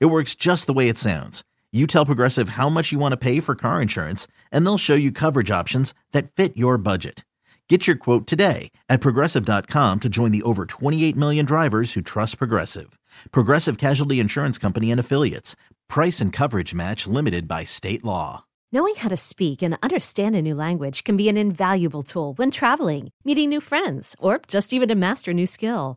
[0.00, 1.42] It works just the way it sounds.
[1.72, 4.94] You tell Progressive how much you want to pay for car insurance, and they'll show
[4.94, 7.24] you coverage options that fit your budget.
[7.68, 12.36] Get your quote today at progressive.com to join the over 28 million drivers who trust
[12.36, 12.98] Progressive.
[13.30, 15.56] Progressive Casualty Insurance Company and Affiliates.
[15.88, 18.44] Price and coverage match limited by state law.
[18.72, 22.50] Knowing how to speak and understand a new language can be an invaluable tool when
[22.50, 25.96] traveling, meeting new friends, or just even to master a new skill.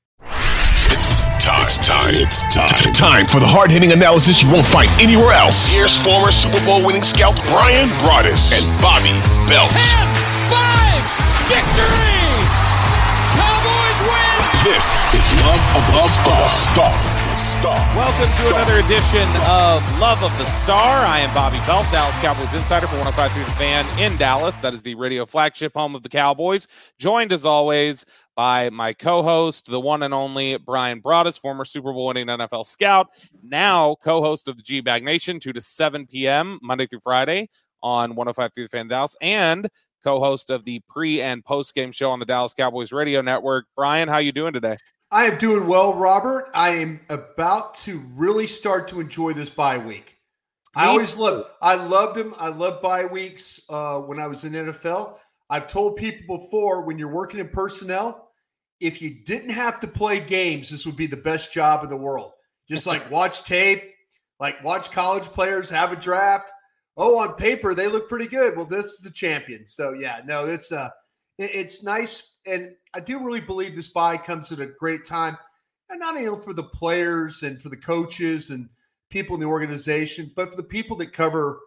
[0.91, 1.63] It's time.
[1.63, 2.13] It's time.
[2.15, 2.93] It's time.
[2.93, 5.71] Time for the hard hitting analysis you won't find anywhere else.
[5.71, 9.15] Here's former Super Bowl winning scout Bryan Broaddus and Bobby
[9.47, 9.71] Belt.
[9.71, 9.79] 10,
[10.51, 12.27] 5, victory!
[13.39, 14.35] Cowboys win!
[14.67, 16.47] This is Love of the Star.
[16.51, 17.20] Star.
[17.41, 17.75] Star.
[17.95, 21.03] Welcome to another edition of Love of the Star.
[21.03, 24.59] I am Bobby Belt, Dallas Cowboys insider for 105.3 The Fan in Dallas.
[24.59, 26.67] That is the radio flagship home of the Cowboys.
[26.99, 28.05] Joined as always
[28.35, 33.07] by my co-host, the one and only Bryan Broaddus, former Super Bowl winning NFL scout,
[33.41, 36.59] now co-host of the G Bag Nation, 2 to 7 p.m.
[36.61, 37.49] Monday through Friday
[37.81, 39.67] on 105.3 The Fan Dallas, and
[40.03, 43.65] co-host of the pre and post game show on the Dallas Cowboys radio network.
[43.75, 44.77] Bryan, how you doing today?
[45.11, 46.49] I am doing well, Robert.
[46.53, 50.15] I am about to really start to enjoy this bye week.
[50.75, 52.33] Me I always love I loved them.
[52.37, 55.17] I love bye weeks uh, when I was in NFL.
[55.49, 58.29] I've told people before when you're working in personnel,
[58.79, 61.97] if you didn't have to play games, this would be the best job in the
[61.97, 62.31] world.
[62.69, 63.83] Just like watch tape,
[64.39, 66.51] like watch college players have a draft
[66.97, 68.55] oh, on paper they look pretty good.
[68.55, 69.67] Well, this is the champion.
[69.67, 70.89] So yeah, no, it's uh
[71.37, 75.37] it, it's nice, and I do really believe this bye comes at a great time,
[75.89, 78.69] and not only for the players and for the coaches and
[79.09, 81.59] people in the organization, but for the people that cover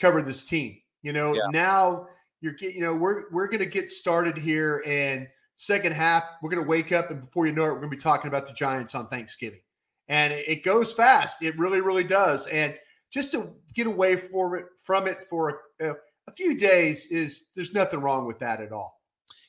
[0.00, 0.76] cover this team.
[1.02, 1.42] You know, yeah.
[1.50, 2.08] now
[2.40, 5.26] you're you know we're we're going to get started here, and
[5.56, 7.96] second half we're going to wake up, and before you know it, we're going to
[7.96, 9.60] be talking about the Giants on Thanksgiving,
[10.08, 11.42] and it, goes fast.
[11.42, 12.74] It really, really does, and
[13.10, 17.74] just to get away for it, from it for a, a few days is there's
[17.74, 18.99] nothing wrong with that at all.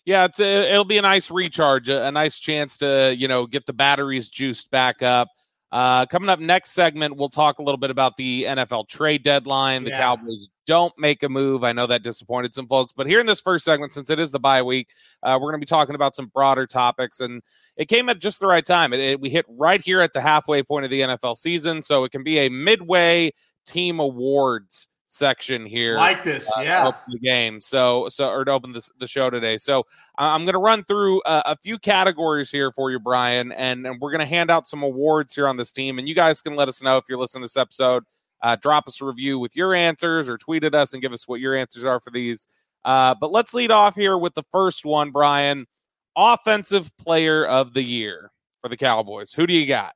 [0.05, 3.45] Yeah, it's a, it'll be a nice recharge, a, a, nice chance to you know
[3.45, 5.27] get the batteries juiced back up.
[5.71, 9.85] Uh, coming up next segment, we'll talk a little bit about the NFL trade deadline.
[9.85, 9.99] The yeah.
[9.99, 11.63] Cowboys don't make a move.
[11.63, 14.31] I know that disappointed some folks, but here in this first segment, since it is
[14.31, 14.89] the bye week,
[15.23, 17.41] uh, we're going to be talking about some broader topics, and
[17.77, 18.91] it came at just the right time.
[18.91, 22.03] It, it, we hit right here at the halfway point of the NFL season, so
[22.03, 23.31] it can be a midway
[23.65, 26.89] team awards section here like this uh, yeah.
[27.09, 27.59] the game.
[27.59, 29.57] So so or to open this, the show today.
[29.57, 29.85] So
[30.17, 33.99] i'm going to run through a, a, few categories here for you Bryan, and, and
[33.99, 36.55] we're going to hand out some awards here on this team and you guys can
[36.55, 38.03] let us know if you're listening to this episode.
[38.41, 41.27] Uh, drop us a review with your answers or tweet at us and give us
[41.27, 42.47] what your answers are for these.
[42.85, 45.67] Uh, but let's lead off here with the first one Bryan.
[46.15, 49.33] offensive player of the year for the cowboys.
[49.33, 49.93] Who do you got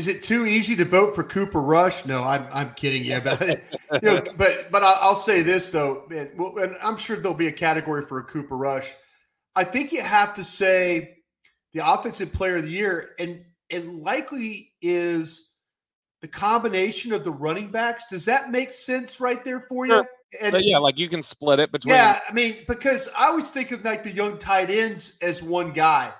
[0.00, 2.06] is it too easy to vote for Cooper Rush?
[2.06, 3.62] No, I'm, I'm kidding you about it.
[3.92, 7.48] You know, but but I'll say this though, and, well, and I'm sure there'll be
[7.48, 8.90] a category for a Cooper Rush.
[9.54, 11.18] I think you have to say
[11.74, 15.50] the offensive player of the year, and it likely is
[16.22, 18.04] the combination of the running backs.
[18.10, 19.92] Does that make sense right there for you?
[19.92, 20.08] Sure.
[20.40, 21.94] And, but yeah, like you can split it between.
[21.94, 25.72] Yeah, I mean, because I always think of like the young tight ends as one
[25.72, 26.14] guy.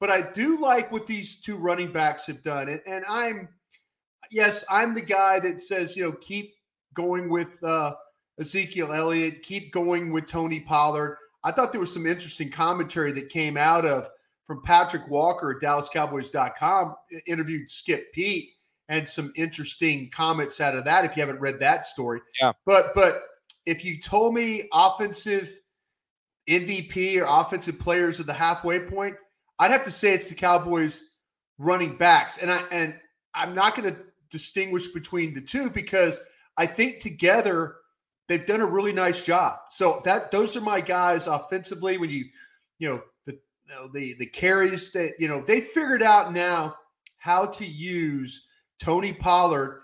[0.00, 2.68] But I do like what these two running backs have done.
[2.68, 3.48] And, and I'm,
[4.30, 6.54] yes, I'm the guy that says, you know, keep
[6.94, 7.94] going with uh,
[8.40, 11.16] Ezekiel Elliott, keep going with Tony Pollard.
[11.44, 14.08] I thought there was some interesting commentary that came out of
[14.46, 16.94] from Patrik Walker at DallasCowboys.com
[17.26, 18.50] interviewed Skip Peete
[18.88, 21.04] and some interesting comments out of that.
[21.04, 22.52] If you haven't read that story, yeah.
[22.64, 23.22] But but
[23.66, 25.54] if you told me offensive
[26.48, 29.14] MVP or offensive players at the halfway point,
[29.58, 31.02] I'd have to say it's the Cowboys
[31.58, 32.94] running backs, and I and
[33.34, 34.00] I'm not going to
[34.30, 36.18] distinguish between the two because
[36.56, 37.76] I think together
[38.28, 39.58] they've done a really nice job.
[39.70, 41.98] So that those are my guys offensively.
[41.98, 42.26] When you
[42.78, 46.76] you know the you know, the the carries that you know they figured out now
[47.16, 48.46] how to use
[48.78, 49.82] Tony Pollard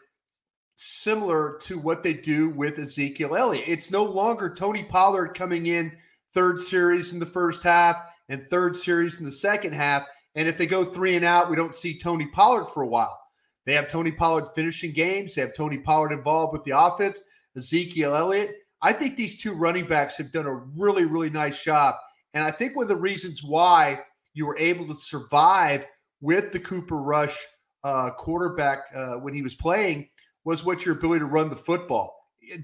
[0.77, 3.69] similar to what they do with Ezekiel Elliott.
[3.69, 5.97] It's no longer Tony Pollard coming in
[6.33, 7.97] third series in the first half
[8.29, 10.07] and third series in the second half.
[10.35, 13.19] And if they go three and out, we don't see Tony Pollard for a while.
[13.67, 15.35] They have Tony Pollard finishing games.
[15.35, 17.21] They have Tony Pollard involved with the offense,
[17.57, 18.57] Ezekiel Elliott.
[18.83, 21.95] I think these two running backs have done a really, really nice job.
[22.35, 24.01] And I think one of the reasons why
[24.35, 25.87] you were able to survive
[26.21, 27.39] with the Cooper Rush
[27.85, 30.09] uh, quarterback uh, when he was playing
[30.45, 32.15] was what your ability to run the football.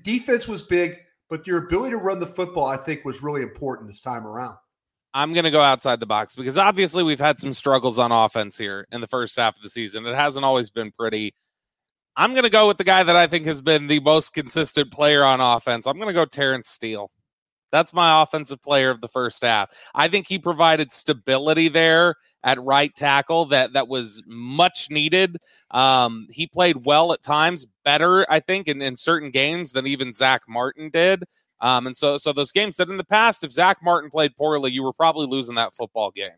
[0.03, 0.97] Defense was big,
[1.31, 4.57] but your ability to run the football, I think, was really important this time around.
[5.13, 8.57] I'm going to go outside the box because obviously we've had some struggles on offense
[8.57, 10.07] here in the first half of the season.
[10.07, 11.35] It hasn't always been pretty.
[12.17, 14.93] I'm going to go with the guy that I think has been the most consistent
[14.93, 15.87] player on offense.
[15.87, 17.11] I'm going to go Terence Steele.
[17.73, 19.71] That's my offensive player of the first half.
[19.95, 25.37] I think he provided stability there at right tackle that that was much needed.
[25.71, 30.13] Um, he played well at times, better I think in, in certain games than even
[30.13, 31.25] Zack Martin did.
[31.61, 34.71] Um, and so, so those games that in the past, if Zack Martin played poorly,
[34.71, 36.31] you were probably losing that football game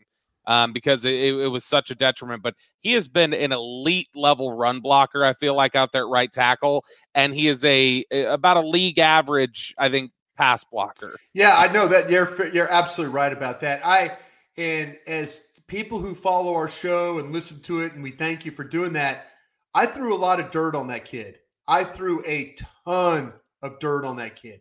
[0.47, 2.43] um, because it, it, was such a detriment.
[2.43, 5.25] But he has been an elite level run blocker.
[5.25, 6.85] I feel like out there at right tackle,
[7.15, 11.17] and he is a, a about a league average, I think, pass blocker.
[11.35, 13.85] Yeah, I know that you're you're absolutely right about that.
[13.85, 14.17] I
[14.57, 18.53] and as people who follow our show and listen to it, and we thank you
[18.53, 19.27] for doing that.
[19.75, 21.39] I threw a lot of dirt on that kid.
[21.67, 22.55] I threw a
[22.85, 23.33] ton
[23.63, 24.61] of dirt on that kid.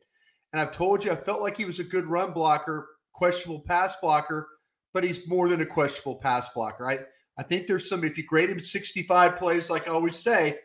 [0.53, 3.95] And I've told you, I felt like he was a good run blocker, questionable pass
[4.01, 4.47] blocker,
[4.93, 6.89] but he's more than a questionable pass blocker.
[6.89, 6.99] I,
[7.37, 10.57] I think there's some, if you grade him 65 plays, like I always say,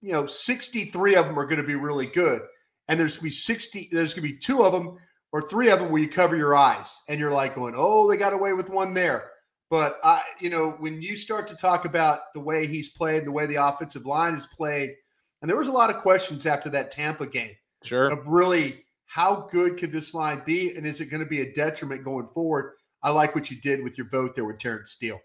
[0.00, 2.42] you know, 63 of them are going to be really good.
[2.88, 4.98] And there's going to be 60, there's going to be two of them
[5.32, 8.16] or three of them where you cover your eyes and you're like going, oh, they
[8.16, 9.30] got away with one there.
[9.70, 13.32] But I, you know, when you start to talk about the way he's played, the
[13.32, 14.90] way the offensive line has played,
[15.40, 17.52] and there was a lot of questions after that Tampa game.
[17.82, 18.10] Sure.
[18.10, 20.74] Of really how good could this line be?
[20.74, 22.76] And is it going to be a detriment going forward?
[23.02, 25.20] I like what you did with your vote there with Terence Steele.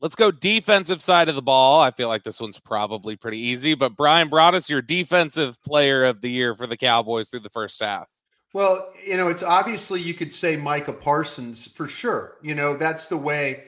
[0.00, 1.82] Let's go defensive side of the ball.
[1.82, 6.22] I feel like this one's probably pretty easy, but Bryan Broaddus your defensive player of
[6.22, 8.08] the year for the Cowboys through the first half.
[8.54, 12.38] Well, you know, it's obviously you could say Micah Parsons for sure.
[12.40, 13.64] You know, that's the way.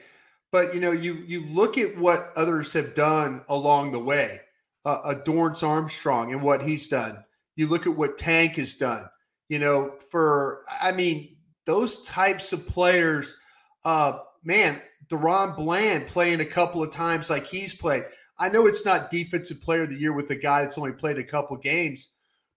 [0.51, 4.41] But you know, you you look at what others have done along the way.
[4.83, 7.23] Uh, Dorance Armstrong and what he's done.
[7.55, 9.05] You look at what Tank has done.
[9.49, 13.35] You know, for I mean, those types of players,
[13.83, 18.03] uh, man, DaRon Bland playing a couple of times like he's played.
[18.39, 21.19] I know it's not defensive player of the year with a guy that's only played
[21.19, 22.09] a couple games,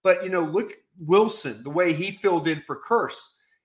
[0.02, 3.20] but you know, look Wilson, the way he filled in for Kearse.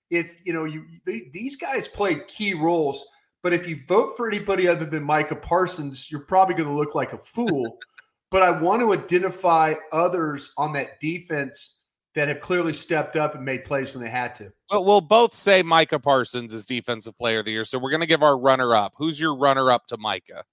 [0.10, 3.06] If you know, you they, these guys played key roles,
[3.44, 6.96] but if you vote for anybody other than Micah Parsons, you're probably going to look
[6.96, 7.78] like a fool
[8.30, 11.78] but I want to identify others on that defense
[12.16, 14.52] that have clearly stepped up and made plays when they had to.
[14.70, 17.64] Well, we'll both say Micah Parsons is defensive player of the year.
[17.64, 18.94] So we're going to give our runner up.
[18.98, 20.44] Who's your runner up to Micah?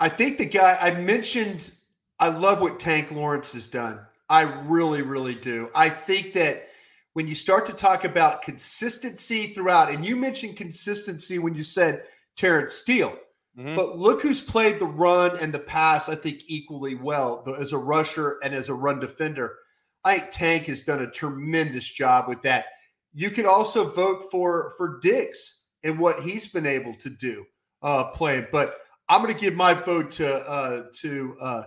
[0.00, 1.70] I think the guy I mentioned,
[2.18, 4.00] I love what Tank Lawrence has done.
[4.28, 5.70] I really, really do.
[5.74, 6.68] I think that
[7.12, 12.04] when you start to talk about consistency throughout, and you mentioned consistency when you said
[12.36, 13.16] Terence Steele.
[13.58, 13.76] Mm-hmm.
[13.76, 17.78] But look who's played the run and the pass, I think, equally well as a
[17.78, 19.56] rusher and as a run defender.
[20.04, 22.66] I think Tank has done a tremendous job with that.
[23.14, 27.44] You could also vote for for Diggs and what he's been able to do
[27.82, 28.46] uh, playing.
[28.50, 28.78] But
[29.08, 31.62] I'm going to give my vote to uh, to uh,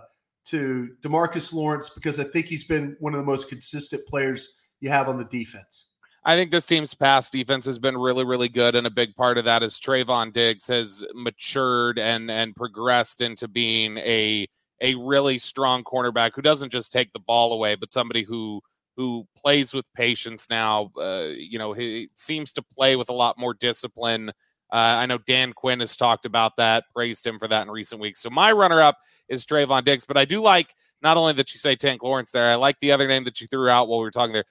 [0.46, 4.90] to Demarcus Lawrence because I think he's been one of the most consistent players you
[4.90, 5.86] have on the defense.
[6.26, 9.38] I think this team's pass defense has been really, really good, and a big part
[9.38, 14.48] of that is Trevon Diggs has matured and and progressed into being a
[14.80, 18.60] a really strong cornerback who doesn't just take the ball away, but somebody who
[18.96, 20.90] who plays with patience now.
[21.00, 24.30] Uh, you know, he seems to play with a lot more discipline.
[24.72, 28.00] Uh, I know Dan Quinn has talked about that, praised him for that in recent
[28.00, 28.20] weeks.
[28.20, 28.96] So my runner up
[29.28, 32.50] is Trevon Diggs, but I do like not only that you say Tank Lawrence there,
[32.50, 34.44] I like the other name that you threw out while we were talking there,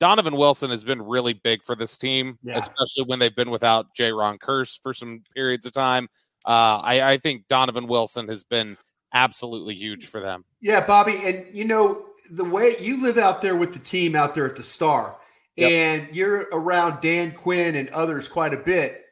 [0.00, 2.56] Donovan Wilson has been really big for this team, Yeah.
[2.56, 6.08] especially when they've been without Jayron Kearse for some periods of time.
[6.46, 8.78] Uh, I, I think Donovan Wilson has been
[9.12, 10.44] absolutely huge for them.
[10.60, 14.34] Yeah, Bobby, and you know the way you live out there with the team out
[14.34, 15.16] there at the Star,
[15.56, 15.70] Yep.
[15.70, 19.02] and you're around Dan Quinn and others quite a bit.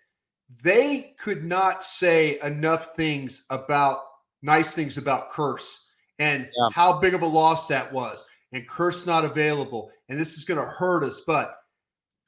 [0.63, 4.01] They could not say enough things about
[4.41, 5.81] nice things about Kearse
[6.19, 6.69] and Yeah.
[6.73, 10.61] how big of a loss that was, and Kearse not available, and this is going
[10.61, 11.21] to hurt us.
[11.27, 11.55] But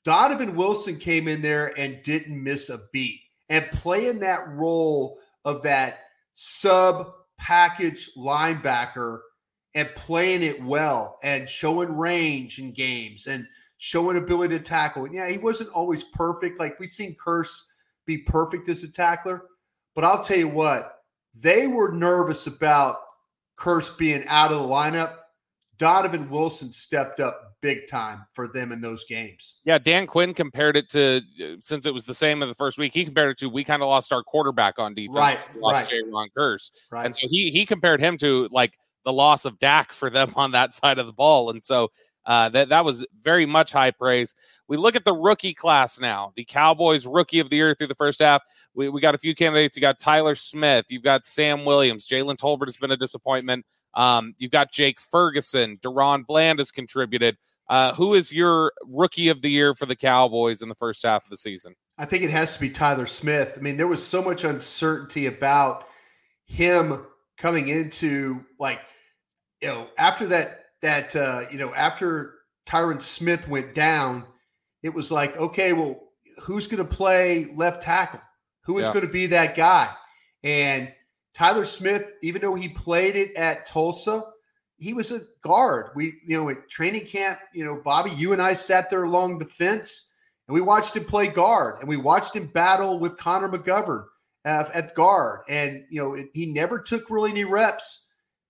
[0.04, 5.62] Donovan Wilson came in there and didn't miss a beat, and playing that role of
[5.62, 5.98] that
[6.34, 9.20] sub package linebacker
[9.74, 13.46] and playing it well and showing range in games and
[13.78, 15.08] showing ability to tackle.
[15.10, 16.58] Yeah, he wasn't always perfect.
[16.58, 17.62] Like we've seen Kearse
[18.04, 19.44] be perfect as a tackler,
[19.94, 20.98] but I'll tell you what,
[21.38, 22.98] they were nervous about
[23.58, 25.16] Kearse being out of the lineup.
[25.80, 29.54] Donovan Wilson stepped up big time for them in those games.
[29.64, 31.22] Yeah, Dan Quinn compared it to
[31.62, 32.92] since it was the same in the first week.
[32.94, 35.16] He compared it to we kind of lost our quarterback on defense.
[35.16, 35.88] Right, We lost right.
[35.90, 36.02] J.
[36.12, 37.06] Ron Curse, Right.
[37.06, 40.50] and so he he compared him to like the loss of Dak for them on
[40.52, 41.88] that side of the ball, and so
[42.26, 44.34] uh, that that was very much high praise.
[44.68, 46.32] We look at the rookie class now.
[46.36, 48.42] The Cowboys rookie of the year through the first half.
[48.74, 49.76] We, we got a few candidates.
[49.76, 50.86] You got Tyler Smith.
[50.90, 52.06] You've got Sam Williams.
[52.06, 53.64] Jalen Tolbert has been a disappointment.
[53.94, 55.78] Um, you've got Jake Ferguson.
[55.82, 57.36] DaRon Bland has contributed.
[57.68, 61.24] Uh, who is your rookie of the year for the Cowboys in the first half
[61.24, 61.74] of the season?
[61.98, 63.54] I think it has to be Tyler Smith.
[63.56, 65.86] I mean, there was so much uncertainty about
[66.46, 67.06] him
[67.38, 68.80] coming into like,
[69.62, 72.34] you know, after that that uh, you know, after
[72.66, 74.24] Tyron Smith went down,
[74.82, 76.00] it was like, okay, well,
[76.42, 78.20] who's going to play left tackle?
[78.62, 78.92] Who is Yeah.
[78.94, 79.90] going to be that guy?
[80.42, 80.92] And
[81.34, 84.24] Tyler Smith, even though he played it at Tulsa,
[84.78, 85.90] he was a guard.
[85.94, 89.38] We, you know, at training camp, you know, Bobby, you and I sat there along
[89.38, 90.08] the fence
[90.48, 94.04] and we watched him play guard and we watched him battle with Connor McGovern
[94.44, 95.40] uh, at guard.
[95.48, 98.06] And, you know, it, he never took really any reps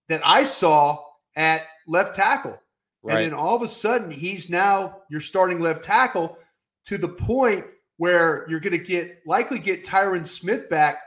[0.09, 1.05] that I saw
[1.37, 2.59] at left tackle.
[3.03, 3.23] Right.
[3.23, 6.37] And then all of a sudden, he's now your starting left tackle
[6.87, 7.65] to the point
[7.97, 10.99] where you're going to get likely get Tyron Smith back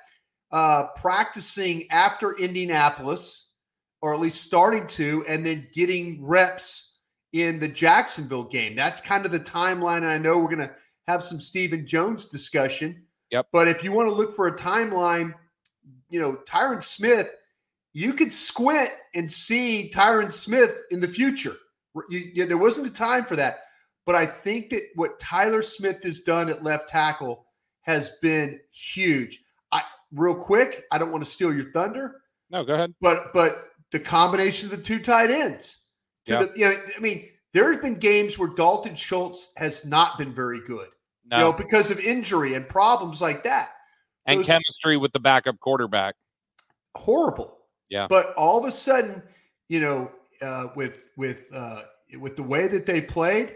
[0.52, 3.52] uh, practicing after Indianapolis,
[4.02, 6.98] or at least starting to, and then getting reps
[7.32, 8.76] in the Jacksonville game.
[8.76, 9.98] That's kind of the timeline.
[9.98, 10.76] And I know we're going to
[11.08, 13.04] have some Stephen Jones discussion.
[13.32, 13.48] Yep.
[13.52, 15.34] But if you want to look for a timeline,
[16.10, 17.34] you know, Tyron Smith,
[17.94, 21.56] you could squint and see Tyron Smith in the future.
[22.10, 23.66] You- you- there wasn't a time for that.
[24.06, 27.46] But I think that what Tyler Smith has done at left tackle
[27.82, 29.40] has been huge.
[29.72, 32.94] I real quick, I don't want to steal your thunder, No, go ahead.
[33.00, 35.82] but but the combination of the two tight ends.
[36.26, 36.40] Yeah.
[36.44, 40.60] the, you know, I mean, there's been games where Dalton Schultz has not been very
[40.66, 40.90] good,
[41.26, 43.70] No, you know, because of injury and problems like that.
[44.26, 46.16] and those- chemistry with the backup quarterback.
[46.96, 47.60] horrible.
[47.94, 48.08] Yeah.
[48.08, 49.22] But all of a sudden,
[49.70, 51.84] you know, uh, with with uh,
[52.20, 53.56] with the way that they played,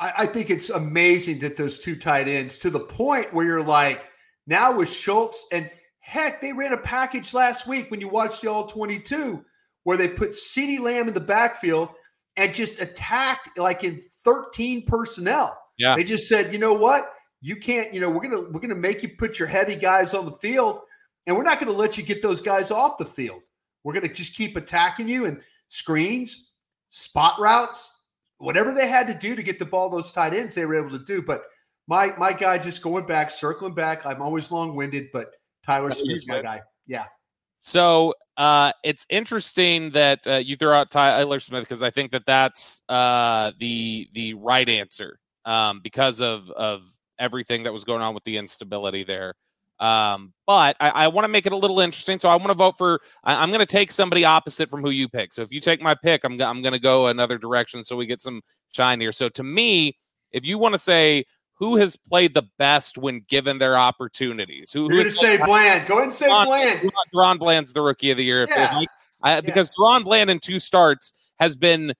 [0.00, 3.62] I, I think it's amazing that those two tight ends to the point where you're
[3.62, 4.02] like,
[4.48, 8.50] now with Schultz and heck, they ran a package last week when you watched the
[8.50, 9.44] All 22
[9.84, 11.90] where they put CeeDee Lamb in the backfield
[12.36, 15.56] and just attacked like in 13 personnel.
[15.78, 15.94] Yeah.
[15.94, 17.12] They just said, you know what?
[17.40, 20.26] You can't, you know, we're gonna we're gonna make you put your heavy guys on
[20.26, 20.80] the field,
[21.26, 23.42] and we're not gonna let you get those guys off the field.
[23.84, 26.50] We're gonna just keep attacking you and screens,
[26.90, 28.02] spot routes,
[28.38, 30.98] whatever they had to do to get the ball those tight ends, they were able
[30.98, 31.22] to do.
[31.22, 31.44] But
[31.86, 34.04] my my guy just going back, circling back.
[34.04, 35.32] I'm always long winded, but
[35.64, 36.62] Tyler That is Smith's my guy.
[36.86, 37.04] Yeah.
[37.58, 42.26] So uh, it's interesting that uh, you throw out Tyler Smith because I think that
[42.26, 46.82] that's uh, the the right answer um, because of of
[47.18, 49.34] everything that was going on with the instability there.
[49.82, 52.54] Um, but I, I want to make it a little interesting, so I want to
[52.54, 53.00] vote for.
[53.24, 55.32] I, I'm going to take somebody opposite from who you pick.
[55.32, 58.06] So if you take my pick, I'm I'm going to go another direction so we
[58.06, 59.10] get some shine here.
[59.12, 59.96] So to me,
[60.30, 61.24] if you want to say
[61.54, 65.44] who has played the best when given their opportunities, who, who You're has gonna say
[65.44, 65.86] Bland.
[65.88, 66.90] Go ahead and say Ron- Bland.
[67.14, 68.44] Ron Bland's the rookie of the year.
[68.44, 68.78] If- if Yeah.
[68.78, 68.86] I-
[69.24, 71.92] I, because Ron Bland in two starts has been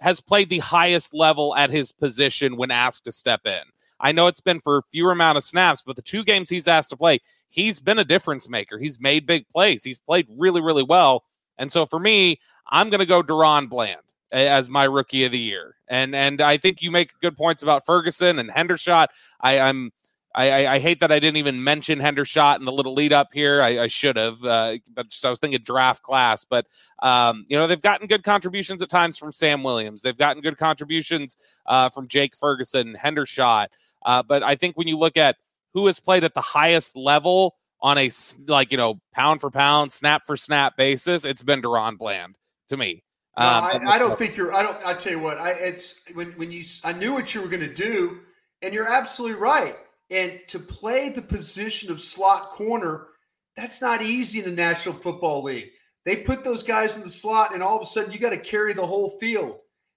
[0.00, 3.62] has played the highest level at his position when asked to step in.
[4.04, 6.90] I know it's been for fewer amount of snaps, but the two games he's asked
[6.90, 8.78] to play, he's been a difference maker.
[8.78, 9.82] He's made big plays.
[9.82, 11.24] He's played really, really well.
[11.56, 15.38] And so for me, I'm going to go DaRon Bland as my rookie of the
[15.38, 15.76] year.
[15.88, 19.08] And and I think you make good points about Ferguson and Hendershot.
[19.40, 19.90] I, I'm
[20.34, 23.28] I, I, I, hate that I didn't even mention Hendershot in the little lead up
[23.32, 23.62] here.
[23.62, 26.44] I, I should have, uh, but just I was thinking draft class.
[26.44, 26.66] But
[27.02, 30.02] um, you know they've gotten good contributions at times from Sam Williams.
[30.02, 33.68] They've gotten good contributions uh, from Jake Ferguson, Hendershot.
[34.04, 35.36] Uh, but I think when you look at
[35.72, 38.10] who has played at the highest level on a
[38.46, 42.36] like you know pound for pound, snap for snap basis, it's been DaRon Bland
[42.68, 43.02] to me.
[43.38, 44.52] No, um, I, I, don't think you're.
[44.52, 44.76] I don't.
[44.86, 45.38] I tell you what.
[45.38, 46.64] I it's when when you.
[46.84, 48.20] I knew what you were going to do,
[48.62, 49.76] and you're absolutely right.
[50.10, 53.08] And to play the position of slot corner,
[53.56, 55.70] that's not easy in the National Football League.
[56.04, 58.38] They put those guys in the slot, and all of a sudden you got to
[58.38, 59.56] carry the whole field.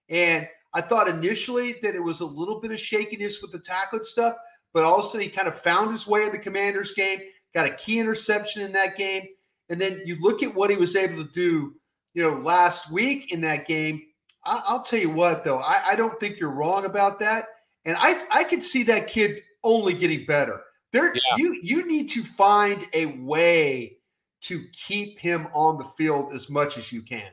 [0.10, 0.48] And
[0.78, 4.36] I thought initially that it was a little bit of shakiness with the tackling stuff,
[4.76, 7.20] but all of a sudden he kind of found his way in the Commanders game,
[7.56, 9.26] got a key interception in that game,
[9.70, 11.74] and then you look at what he was able to do,
[12.14, 14.04] you know, last week in that game.
[14.46, 17.48] I, will tell you what, though, I, I don't think you're wrong about that,
[17.86, 20.62] and I I could see that kid only getting better.
[20.94, 21.38] There, yeah.
[21.38, 23.98] you you need to find a way
[24.42, 27.32] to keep him on the field as much as you can.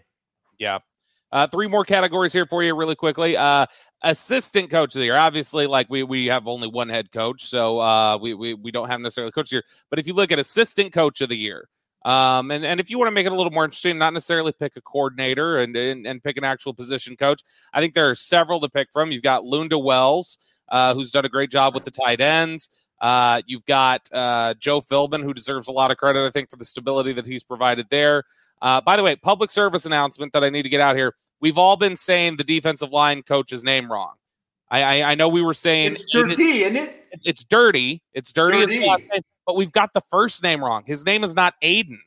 [0.58, 0.78] Yeah.
[1.34, 3.36] Uh, three more categories here for you, really quickly.
[3.36, 3.66] Uh,
[4.02, 5.16] assistant coach of the year.
[5.16, 8.88] Obviously, like we we have only one head coach, so uh, we, we we don't
[8.88, 9.64] have necessarily coach here.
[9.90, 11.68] But if you look at assistant coach of the year,
[12.04, 14.52] um, and, and if you want to make it a little more interesting, not necessarily
[14.52, 18.14] pick a coordinator and, and, and pick an actual position coach, I think there are
[18.14, 19.10] several to pick from.
[19.10, 20.38] You've got Lunda Wells,
[20.68, 22.70] uh, who's done a great job with the tight ends.
[23.00, 26.56] Uh, you've got uh, Joe Philbin, who deserves a lot of credit, I think, for
[26.56, 28.24] the stability that he's provided there.
[28.62, 31.14] Uh, by the way, public service announcement that I need to get out here.
[31.40, 34.14] We've all been saying the defensive line coach's name wrong.
[34.70, 37.06] I, I, I know we were saying it's dirty, isn't it?
[37.24, 38.02] It's dirty.
[38.12, 38.88] It's dirty, dirty.
[38.88, 40.82] as name, but we've got the first name wrong.
[40.86, 41.98] His name is not Aiden.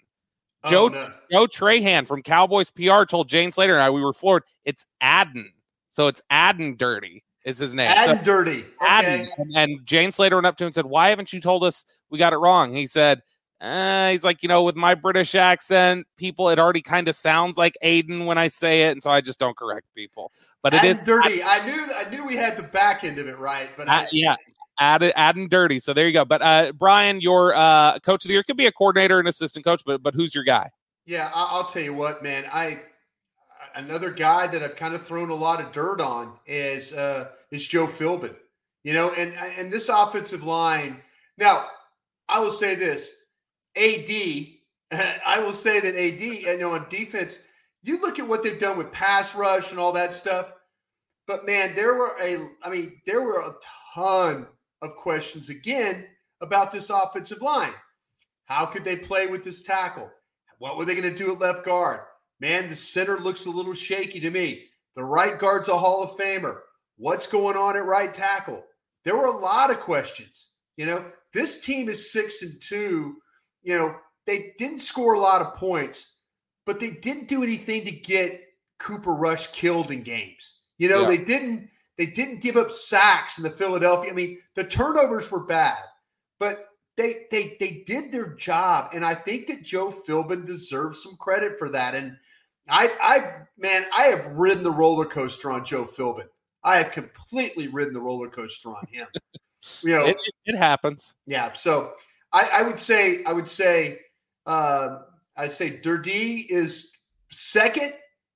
[0.63, 1.07] Oh, Joe no.
[1.31, 4.43] Joe Trahan from Cowboys PR told Jane Slater and I we were floored.
[4.65, 5.51] It's Adden,
[5.91, 7.89] so it's Adden Durde is his name.
[7.89, 8.65] Ad so, Durde.
[8.81, 9.29] Okay.
[9.37, 11.85] And, and, Jane Slater went up to him and said, Why haven't you told us
[12.09, 12.75] we got it wrong?
[12.75, 13.21] He said,
[13.59, 17.57] uh, he's like, you know, with my British accent, people, it already kind of sounds
[17.57, 20.31] like Aiden when I say it, and so I just don't correct people.
[20.61, 21.41] But it is dirty.
[21.41, 24.05] I, I, knew, I knew we had the back end of it right, but uh,
[24.11, 24.35] yeah,
[24.79, 25.79] add it, adding dirty.
[25.79, 26.25] So there you go.
[26.25, 29.65] But uh, Bryan, your uh, coach of the year could be a coordinator and assistant
[29.65, 30.69] coach, but but who's your guy?
[31.05, 32.45] Yeah, I'll tell you what, man.
[32.51, 32.81] I
[33.75, 37.65] another guy that I've kind of thrown a lot of dirt on is uh, is
[37.65, 38.35] Joe Philbin.
[38.83, 41.01] You know, and and this offensive line.
[41.37, 41.65] Now,
[42.29, 43.09] I will say this:
[43.77, 45.19] AD.
[45.25, 46.21] I will say that AD.
[46.21, 47.39] You know, on defense,
[47.83, 50.51] you look at what they've done with pass rush and all that stuff.
[51.27, 52.47] But man, there were a.
[52.63, 53.53] I mean, there were a
[53.93, 54.47] ton
[54.81, 56.05] of questions again
[56.41, 57.73] about this offensive line.
[58.45, 60.09] How could they play with this tackle?
[60.59, 62.01] What were they going to do at left guard?
[62.39, 64.65] Man, the center looks a little shaky to me.
[64.95, 66.59] The right guard's a Hall of Famer.
[66.97, 68.63] What's going on at right tackle?
[69.03, 70.47] There were a lot of questions.
[70.77, 73.17] You know, this team is six and two.
[73.67, 76.13] You know, they didn't score a lot of points,
[76.65, 78.41] but they didn't do anything to get
[78.79, 80.59] Cooper Rush killed in games.
[80.77, 81.07] You know, yeah.
[81.09, 84.09] they didn't they didn't give up sacks in the Philadelphia.
[84.09, 85.79] I mean, the turnovers were bad,
[86.39, 91.17] but they they they did their job, and I think that Joe Philbin deserves some
[91.17, 91.93] credit for that.
[91.93, 92.15] And
[92.69, 96.29] I I man, I have ridden the roller coaster on Joe Philbin.
[96.63, 99.07] I have completely ridden the roller coaster on him.
[99.83, 101.15] You know, it, it happens.
[101.25, 101.51] Yeah.
[101.51, 101.91] So
[102.33, 103.99] I, I, would say, I would say,
[104.45, 104.99] uh,
[105.35, 106.91] I'd say Durde is
[107.31, 107.93] second,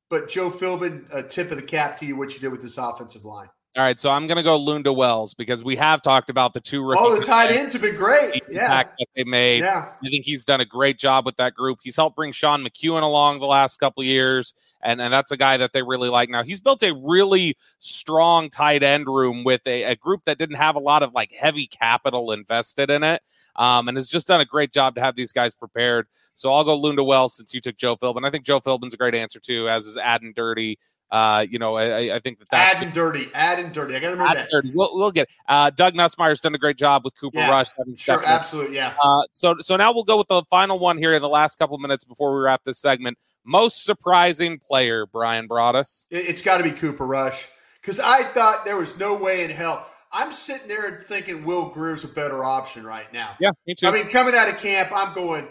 [0.10, 2.78] but Joe Philbin, a tip of the cap to you what you did with this
[2.78, 3.50] offensive line.
[3.78, 6.60] All right, so I'm going to go Lunda Wells because we have talked about the
[6.60, 7.06] two rookies.
[7.06, 8.44] Oh, the tight ends have been great.
[8.50, 9.60] Yeah, that they made.
[9.60, 11.80] Yeah, I think he's done a great job with that group.
[11.82, 15.56] He's helped bring Sean McKeon along the last couple years, and and that's a guy
[15.56, 16.30] that they really like.
[16.30, 20.58] Now he's built a really strong tight end room with a, a group that didn't
[20.58, 23.22] have a lot of like heavy capital invested in it,
[23.56, 26.08] um, and has just done a great job to have these guys prepared.
[26.36, 28.28] So I'll go Lunda Wells since you took Joe Philbin.
[28.28, 30.76] I think Joe Philbin's a great answer too, as is Adden Durde.
[31.12, 33.96] Uh, you know, I, I think that that's add and dirty, add and dirty.
[33.96, 34.50] I got to remember that.
[34.50, 34.72] Durde.
[34.74, 35.28] We'll, we'll get.
[35.46, 37.68] Uh, Doug Nussmeier's done a great job with Cooper yeah, Rush.
[37.98, 38.94] Sure, absolutely, yeah.
[39.04, 41.76] Uh, so, so now we'll go with the final one here in the last couple
[41.76, 43.18] of minutes before we wrap this segment.
[43.44, 46.08] Most surprising player, Bryan Broaddus.
[46.12, 47.46] It's got to be Cooper Rush
[47.82, 49.86] because I thought there was no way in hell.
[50.14, 53.36] I'm sitting there thinking Will Grier's a better option right now.
[53.40, 53.88] Yeah, me too.
[53.88, 55.48] I mean, coming out of camp, I'm going.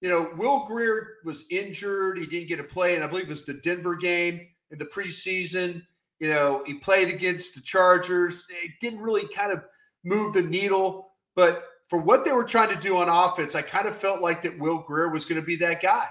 [0.00, 2.18] You know, Will Grier was injured.
[2.18, 4.86] He didn't get to play, and I believe it was the Denver game in the
[4.86, 5.82] preseason.
[6.18, 8.46] You know, he played against the Chargers.
[8.62, 9.64] It didn't really kind of
[10.04, 13.88] move the needle, but for what they were trying to do on offense, I kind
[13.88, 16.06] of felt like that Will Grier was going to be that guy.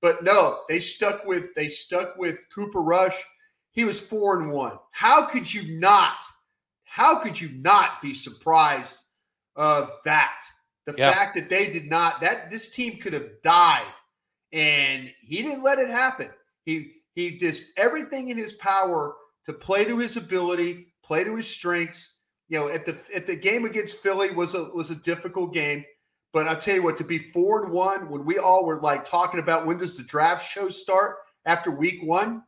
[0.00, 3.20] But no, they stuck with they stuck with Cooper Rush.
[3.72, 4.78] He was four and one.
[4.92, 6.18] How could you not?
[6.84, 8.98] How could you not be surprised
[9.58, 10.40] of that.
[10.86, 13.92] The fact that they did not that this team could have died,
[14.54, 16.30] and he didn't let it happen.
[16.64, 21.48] He he did everything in his power to play to his ability, play to his
[21.48, 22.14] strengths.
[22.48, 25.84] You know, at the at the game against Philly was a was a difficult game,
[26.32, 29.04] but I'll tell you what, to be four and one when we all were like
[29.04, 32.44] talking about when does the draft show start after week one,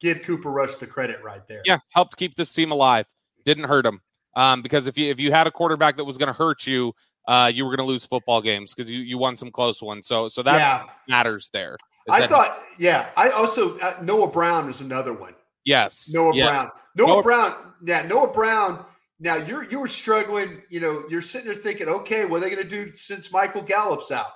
[0.00, 1.62] give Cooper Rush the credit right there.
[1.64, 3.06] Yeah, helped keep this team alive.
[3.44, 4.00] Didn't hurt him.
[4.34, 6.92] Um, because if you if you had a quarterback that was going to hurt you,
[7.28, 10.08] uh, you were going to lose football games because you you won some close ones.
[10.08, 10.86] So so that yeah.
[11.08, 11.76] matters there.
[12.10, 13.08] I thought, yeah.
[13.16, 15.34] I also uh, Noah Brown is another one.
[15.64, 16.48] yes, Noah yes.
[16.48, 16.70] Brown.
[16.96, 17.54] Noah, Noah- Brown.
[17.84, 18.84] Yeah, Noah Brown.
[19.18, 20.62] Now you're you were struggling.
[20.70, 23.62] You know, you're sitting there thinking, okay, what are they going to do since Michael
[23.62, 24.32] Gallup's out?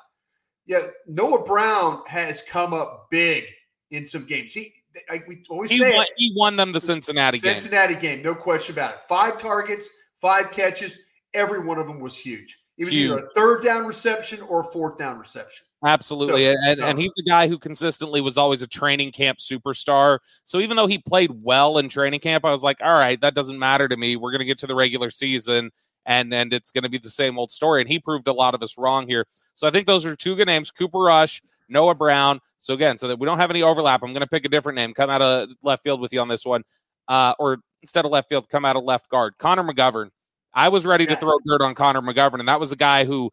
[0.66, 3.44] Yeah, Noah Brown has come up big
[3.90, 4.52] in some games.
[4.52, 4.72] He,
[5.10, 7.54] like we always He say, won, it, he won them the Cincinnati game.
[7.54, 9.00] Cincinnati game, no question about it.
[9.08, 9.88] Five targets,
[10.20, 10.98] five catches.
[11.34, 12.60] Every one of them was huge.
[12.78, 15.66] It was either a third down reception or a fourth down reception.
[15.85, 16.47] Absolutely.
[16.47, 20.18] So, and, and he's a guy who consistently was always a training camp superstar.
[20.44, 23.35] So even though he played well in training camp, I was like, all right, that
[23.35, 24.16] doesn't matter to me.
[24.16, 25.70] We're going to get to the regular season
[26.07, 27.81] and and it's going to be the same old story.
[27.81, 29.27] And he proved a lot of us wrong here.
[29.55, 32.40] So I think those are two good names Cooper Rush, Noah Brown.
[32.61, 34.77] So again, so that we don't have any overlap, I'm going to pick a different
[34.77, 36.62] name, come out of left field with you on this one.
[37.09, 39.35] Uh, or instead of left field, come out of left guard.
[39.38, 40.09] Connor McGovern.
[40.55, 43.31] I was ready to throw dirt on Connor McGovern, and that was a guy who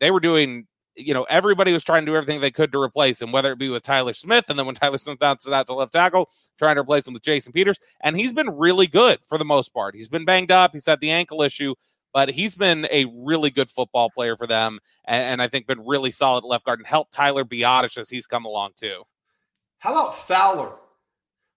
[0.00, 3.20] they were doing you know, everybody was trying to do everything they could to replace
[3.20, 5.74] him, whether it be with Tyler Smith, and then when Tyler Smith bounces out to
[5.74, 6.28] left tackle,
[6.58, 7.78] trying to replace him with Jason Peters.
[8.02, 9.94] And he's been really good for the most part.
[9.94, 11.74] He's been banged up, he's had the ankle issue,
[12.12, 15.86] but he's been a really good football player for them, and, and I think been
[15.86, 19.04] really solid left guard and helped Tyler Biadasz as he's come along too.
[19.78, 20.72] How about Fowler?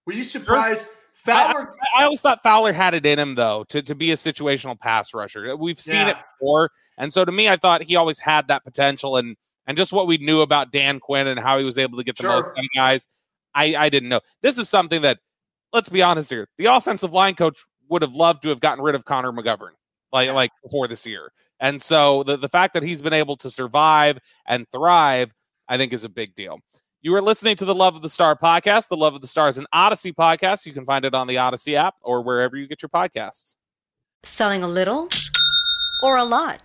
[0.06, 0.88] Were you surprised?
[1.26, 4.78] Fowler, I always thought Fowler had it in him though to, to be a situational
[4.78, 5.56] pass rusher.
[5.56, 9.16] We've seen it before, and so to me, I thought he always had that potential,
[9.16, 9.36] and
[9.66, 12.16] and just what we knew about Dan Quinn and how he was able to get
[12.16, 12.30] the Sure.
[12.30, 13.08] most out of guys,
[13.54, 14.20] I I didn't know.
[14.42, 15.18] This is something that
[15.72, 16.48] let's be honest here.
[16.58, 17.58] The offensive line coach
[17.88, 19.72] would have loved to have gotten rid of Connor McGovern
[20.12, 23.50] like like before this year, and so the the fact that he's been able to
[23.50, 25.32] survive and thrive,
[25.68, 26.60] I think, is a big deal.
[27.06, 28.88] You are listening to the Love of the Star podcast.
[28.88, 30.66] The Love of the Star is an Odyssey podcast.
[30.66, 33.54] You can find it on the Odyssey app or wherever you get your podcasts.
[34.24, 35.08] Selling a little
[36.02, 36.64] or a lot?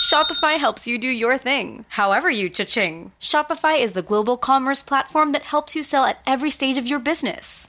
[0.00, 3.12] Shopify helps you do your thing, however you cha-ching.
[3.20, 6.98] Shopify is the global commerce platform that helps you sell at every stage of your
[6.98, 7.68] business.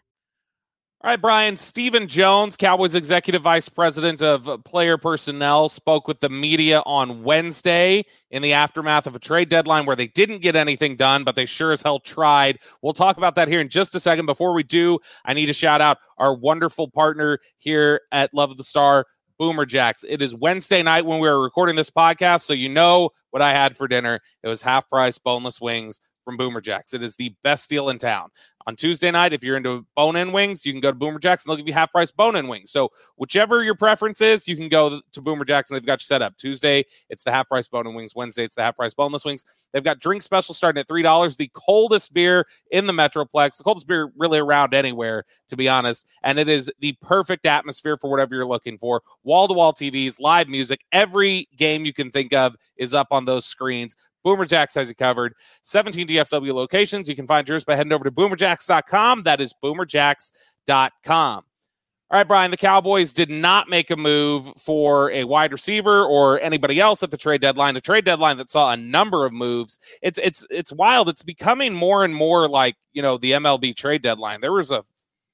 [1.03, 1.57] All right, Bryan.
[1.57, 8.05] Stephen Jones, Cowboys Executive Vice President of Player Personnel, spoke with the media on Wednesday
[8.29, 11.47] in the aftermath of a trade deadline where they didn't get anything done, but they
[11.47, 12.59] sure as hell tried.
[12.83, 14.27] We'll talk about that here in just a second.
[14.27, 18.57] Before we do, I need to shout out our wonderful partner here at Love of
[18.57, 19.07] the Star,
[19.39, 20.05] Boomer Jacks.
[20.07, 23.53] It is Wednesday night when we were recording this podcast, so you know what I
[23.53, 24.19] had for dinner.
[24.43, 26.93] It was half price boneless wings from Boomer Jacks.
[26.93, 28.29] It is the best deal in town.
[28.67, 31.43] On Tuesday night, if you're into bone in wings, you can go to Boomer Jacks
[31.43, 32.71] and they'll give you half price bone in wings.
[32.71, 36.05] So, whichever your preference is, you can go to Boomer Jacks and they've got you
[36.05, 36.37] set up.
[36.37, 38.15] Tuesday, it's the half price bone in wings.
[38.15, 39.43] Wednesday, it's the half price boneless wings.
[39.73, 43.87] They've got drink specials starting at $3, the coldest beer in the Metroplex, the coldest
[43.87, 46.07] beer really around anywhere, to be honest.
[46.23, 49.01] And it is the perfect atmosphere for whatever you're looking for.
[49.23, 53.25] Wall to wall TVs, live music, every game you can think of is up on
[53.25, 53.95] those screens.
[54.23, 55.33] Boomer Jacks has you covered.
[55.63, 57.09] 17 DFW locations.
[57.09, 59.23] You can find yours by heading over to boomerjacks.com.
[59.23, 61.43] That is boomerjacks.com.
[62.11, 66.41] All right, Bryan, the Cowboys did not make a move for a wide receiver or
[66.41, 67.73] anybody else at the trade deadline.
[67.73, 69.79] The trade deadline that saw a number of moves.
[70.01, 71.07] It's it's it's wild.
[71.07, 74.41] It's becoming more and more like, you know, the MLB trade deadline.
[74.41, 74.83] There was a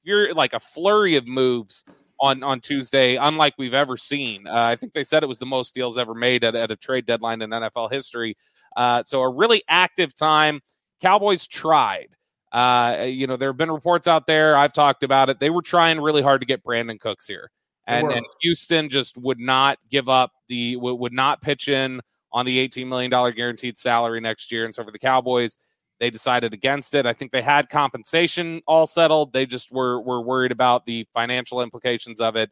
[0.03, 1.83] you're like a flurry of moves
[2.19, 4.45] on on Tuesday, unlike we've ever seen.
[4.45, 6.75] Uh, I think they said it was the most deals ever made at, at a
[6.75, 8.37] trade deadline in NFL history.
[8.77, 10.61] Uh, so a really active time.
[11.01, 12.07] Cowboys tried.
[12.53, 14.55] Uh, you know, there have been reports out there.
[14.55, 15.39] I've talked about it.
[15.39, 17.51] They were trying really hard to get Brandin Cooks here,
[17.85, 21.99] and, and Houston just would not give up the would not pitch in
[22.31, 24.63] on the eighteen million dollar guaranteed salary next year.
[24.63, 25.57] And so for the Cowboys,
[25.99, 27.05] they decided against it.
[27.05, 29.33] I think they had compensation all settled.
[29.33, 32.49] They just were were worried about the financial implications of it.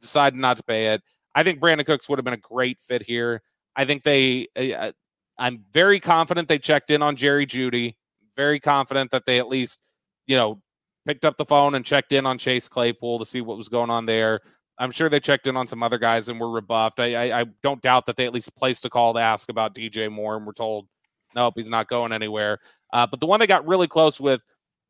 [0.00, 1.02] Decided not to pay it.
[1.34, 3.42] I think Brandin Cooks would have been a great fit here.
[3.76, 4.92] I think they uh,
[5.38, 7.94] I'm very confident they checked in on Jerry Jeudy.
[8.36, 9.80] Very confident that they at least,
[10.26, 10.60] you know,
[11.06, 13.90] picked up the phone and checked in on Chase Claypool to see what was going
[13.90, 14.40] on there.
[14.78, 16.98] I'm sure they checked in on some other guys and were rebuffed.
[16.98, 19.74] I, I, I don't doubt that they at least placed a call to ask about
[19.74, 20.88] DJ Moore and were told,
[21.34, 22.58] nope, he's not going anywhere.
[22.92, 24.42] Uh, but the one they got really close with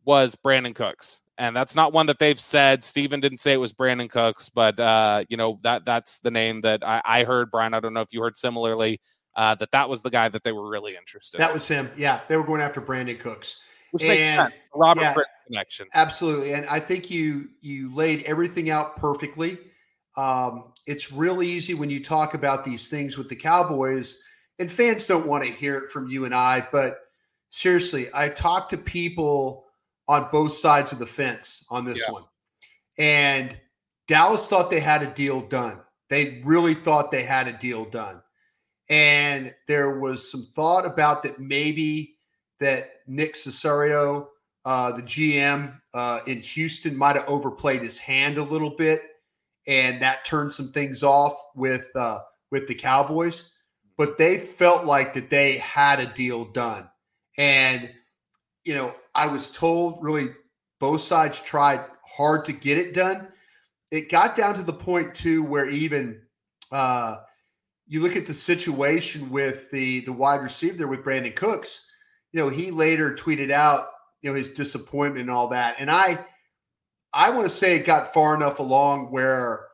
[0.04, 1.20] was Brandin Cooks.
[1.36, 2.84] And that's not one that they've said.
[2.84, 6.60] Stephen didn't say it was Brandin Cooks, but uh, you know that that's the name
[6.60, 7.50] that I, I heard.
[7.50, 9.00] Bryan, I don't know if you heard similarly
[9.36, 11.38] uh, that that was the guy that they were really interested.
[11.38, 11.54] That in.
[11.54, 11.90] was him.
[11.96, 14.66] Yeah, they were going after Brandin Cooks, which and, makes sense.
[14.72, 16.52] The Robert yeah, Prince connection, absolutely.
[16.52, 19.58] And I think you you laid everything out perfectly.
[20.16, 24.20] Um, it's real easy when you talk about these things with the Cowboys,
[24.58, 26.66] and fans don't want to hear it from you and I.
[26.70, 26.98] But
[27.50, 29.64] seriously, I talked to people
[30.06, 32.12] on both sides of the fence on this yeah.
[32.12, 32.24] one,
[32.98, 33.56] and
[34.06, 35.80] Dallas thought they had a deal done.
[36.10, 38.20] They really thought they had a deal done
[38.88, 42.16] and there was some thought about that maybe
[42.60, 44.28] that Nick Caserio,
[44.64, 49.02] uh, the GM uh, in Houston, might have overplayed his hand a little bit,
[49.66, 52.20] and that turned some things off with uh,
[52.50, 53.50] with the Cowboys.
[53.96, 56.88] But they felt like that they had a deal done,
[57.38, 57.90] and
[58.64, 60.30] you know I was told really
[60.80, 63.28] both sides tried hard to get it done.
[63.90, 66.22] It got down to the point too where even
[66.72, 67.18] uh,
[67.86, 71.86] you look at the situation with the the wide receiver there with Brandin Cooks.
[72.32, 73.88] You know, he later tweeted out,
[74.22, 75.76] you know, his disappointment and all that.
[75.78, 76.24] And I
[77.12, 79.66] I want to say it got far enough along where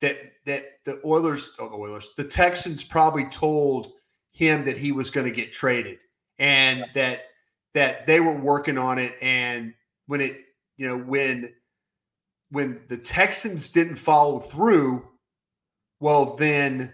[0.00, 3.92] that that the Oilers, oh the Oilers, the Texans probably told
[4.32, 5.98] him that he was going to get traded
[6.38, 6.86] and yeah.
[6.94, 7.20] that
[7.74, 9.74] that they were working on it and
[10.06, 10.36] when it
[10.76, 11.52] you know when
[12.50, 15.06] when the Texans didn't follow through
[16.00, 16.92] well then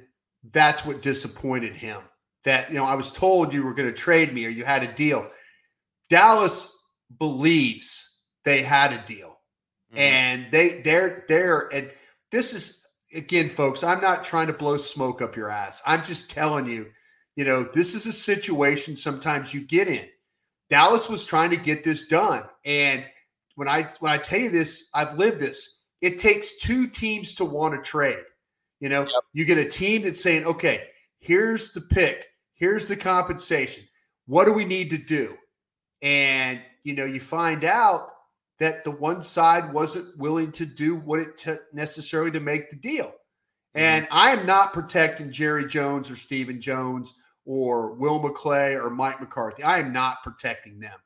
[0.53, 2.01] that's what disappointed him.
[2.45, 4.83] That, you know, I was told you were going to trade me or you had
[4.83, 5.29] a deal.
[6.09, 6.73] Dallas
[7.19, 9.39] believes they had a deal.
[9.93, 9.99] Mm-hmm.
[9.99, 11.91] And they they're they're and
[12.31, 15.83] this is again, folks, I'm not trying to blow smoke up your ass.
[15.87, 16.87] I'm just telling you,
[17.37, 20.07] you know, this is a situation sometimes you get in.
[20.71, 22.43] Dallas was trying to get this done.
[22.65, 23.05] And
[23.55, 25.79] when I when I tell you this, I've lived this.
[26.01, 28.23] It takes two teams to want to trade.
[28.81, 29.23] You know, yep.
[29.33, 30.89] you get a team that's saying, okay,
[31.19, 33.85] here's the pick, here's the compensation.
[34.27, 35.37] What do we need to do?
[36.03, 38.11] And, you know, you find out
[38.61, 42.77] that the one side wasn't willing to do what it took necessarily to make the
[42.77, 43.07] deal.
[43.07, 43.81] Mm-hmm.
[43.81, 47.15] And I am not protecting Jerry Jones or Stephen Jones
[47.45, 49.63] or Will McClay or Mike McCarthy.
[49.63, 50.99] I am not protecting them.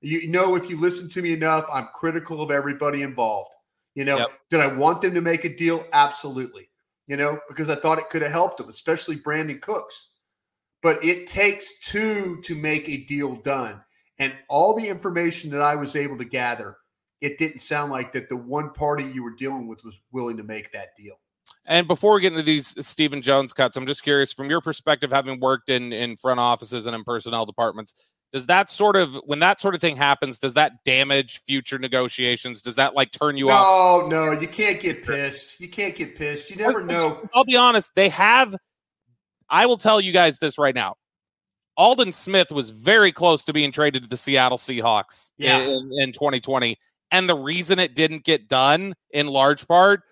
[0.00, 3.50] You know, if you listen to me enough, I'm critical of everybody involved.
[3.96, 4.28] You know, yep.
[4.48, 5.84] did I want them to make a deal?
[5.92, 6.67] Absolutely
[7.08, 10.12] you know, because I thought it could have helped him, especially Brandin Cooks.
[10.80, 13.82] But it takes two to make a deal done.
[14.20, 16.76] And all the information that I was able to gather,
[17.20, 20.44] it didn't sound like that the one party you were dealing with was willing to
[20.44, 21.14] make that deal.
[21.64, 25.10] And before we get into these Stephen Jones cuts, I'm just curious from your perspective,
[25.10, 27.94] having worked in in front offices and in personnel departments,
[28.32, 32.60] does that sort of when that sort of thing happens does that damage future negotiations?
[32.62, 34.10] Does that like turn you no, off?
[34.10, 35.60] No no you can't get pissed.
[35.60, 36.50] You can't get pissed.
[36.50, 37.20] You never know.
[37.34, 38.54] I'll be honest they have
[39.50, 40.94] i will tell you guys this right now.
[41.76, 45.60] Aldon Smith was very close to being traded to the Seattle Seahawks Yeah.
[45.60, 46.76] in, in 2020.
[47.12, 50.02] And the reason it didn't get done in large part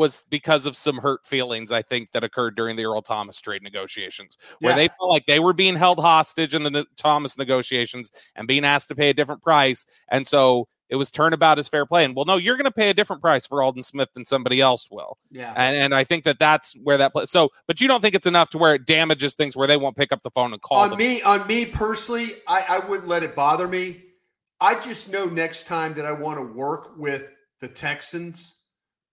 [0.00, 3.62] was because of some hurt feelings, I think, that occurred during the Earl Thomas trade
[3.62, 4.76] negotiations, where Yeah.
[4.76, 8.64] they felt like they were being held hostage in the ne- Thomas negotiations and being
[8.64, 9.84] asked to pay a different price.
[10.08, 12.04] And so it was turnabout as fair play.
[12.06, 14.60] And well, no, you're going to pay a different price for Aldon Smith than somebody
[14.60, 15.18] else will.
[15.30, 15.52] Yeah.
[15.54, 17.26] And, and I think that that's where that play.
[17.26, 19.96] So, but you don't think it's enough to where it damages things where they won't
[19.96, 20.98] pick up the phone and call on them.
[20.98, 24.02] me, on me personally, I, I wouldn't let it bother me.
[24.62, 27.28] I just know next time that I want to work with
[27.60, 28.56] the Texans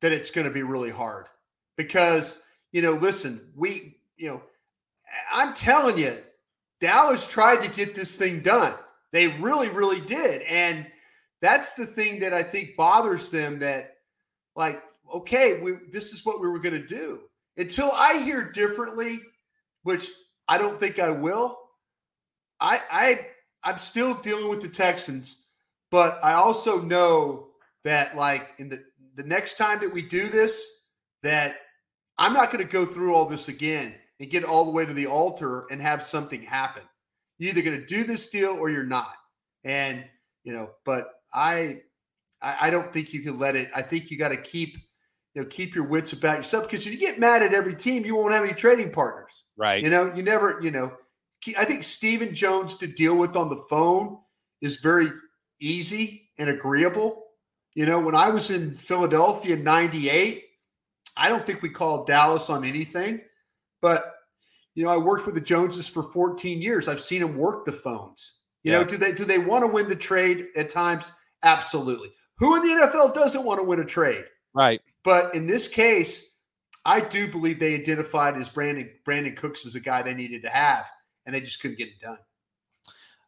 [0.02, 1.28] that it's going to be really hard
[1.76, 2.38] because
[2.72, 4.44] you know, listen, we, you know,
[5.32, 6.18] I'm telling you,
[6.80, 8.74] Dallas tried to get this thing done.
[9.12, 10.86] They really, really did, and
[11.42, 13.60] that's the thing that I think bothers them.
[13.60, 13.96] That,
[14.56, 17.22] like, okay, we this is what we were going to do
[17.56, 19.22] until I hear differently,
[19.84, 20.10] which
[20.48, 21.58] I don't think I will.
[22.60, 23.20] I I
[23.64, 25.38] I'm still dealing with the Texans,
[25.90, 27.48] but I also know
[27.86, 28.84] that like in the
[29.18, 30.66] the next time that we do this,
[31.24, 31.56] that
[32.18, 34.94] I'm not going to go through all this again and get all the way to
[34.94, 36.84] the altar and have something happen.
[37.38, 39.14] You're either going to do this deal or you're not.
[39.64, 40.06] And
[40.44, 41.82] you know, but I
[42.42, 43.70] I, I don't think you can let it.
[43.76, 44.78] I think you got to keep
[45.34, 48.06] you know keep your wits about yourself because if you get mad at every team,
[48.06, 49.44] you won't have any trading partners.
[49.58, 49.84] Right.
[49.84, 50.94] You know, you never, you know,
[51.58, 54.20] I think Stephen Jones to deal with on the phone
[54.62, 55.10] is very
[55.60, 57.24] easy and agreeable.
[57.78, 60.46] You know, when I was in Philadelphia in 98,
[61.16, 63.22] I don't think we called Dallas on anything,
[63.84, 64.16] but
[64.74, 66.88] you know, I worked with the Joneses for 14 years.
[66.88, 68.40] I've seen them work the phones.
[68.64, 71.12] You know, do they do they want to win the trade at times?
[71.44, 72.12] Absolutely.
[72.40, 74.26] Who in the NFL doesn't want to win a trade?
[74.56, 74.82] Right.
[75.04, 76.26] But in this case,
[76.84, 80.50] I do believe they identified as Brandin Brandin Cooks as a guy they needed to
[80.50, 80.90] have,
[81.28, 82.18] and they just couldn't get it done.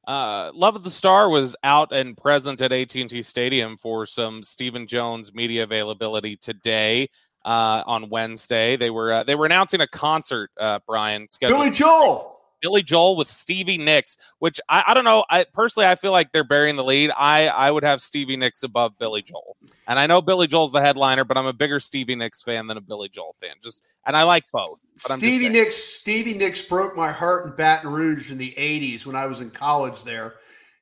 [0.09, 4.87] Uh, Love of the Star was out and present at AT&T Stadium for some Stephen
[4.87, 7.09] Jones media availability today.
[7.45, 10.49] Uh, on Wednesday, they were uh, they were announcing a concert.
[10.59, 12.38] Uh, Bryan scheduled Billy Joel.
[12.61, 15.25] Billy Joel with Stevie Nicks, which I, I don't know.
[15.29, 17.11] I personally I feel like they're burying the lead.
[17.17, 20.81] I I would have Stevie Nicks above Billy Joel, and I know Billy Joel's the
[20.81, 23.55] headliner, but I'm a bigger Stevie Nicks fan than a Billy Joel fan.
[23.63, 24.79] Just and I like both.
[25.03, 25.49] But I'm Stevie.
[25.49, 29.41] Nicks Stevie Nicks broke my heart in Baton Rouge in the 80s when I was
[29.41, 30.35] in college there.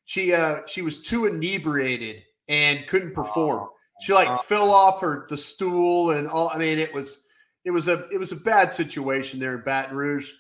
[0.06, 3.70] She uh she was too inebriated and couldn't perform.
[4.02, 4.38] She like Oh.
[4.38, 7.22] fell off her the stool and all I mean it was
[7.66, 10.32] it was a it was a bad situation there in Baton Rouge.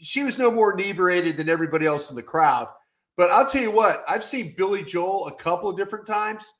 [0.00, 2.68] She was no more inebriated than everybody else in the crowd.
[3.16, 6.52] But I'll tell you what, I've seen Billy Joel a couple of different times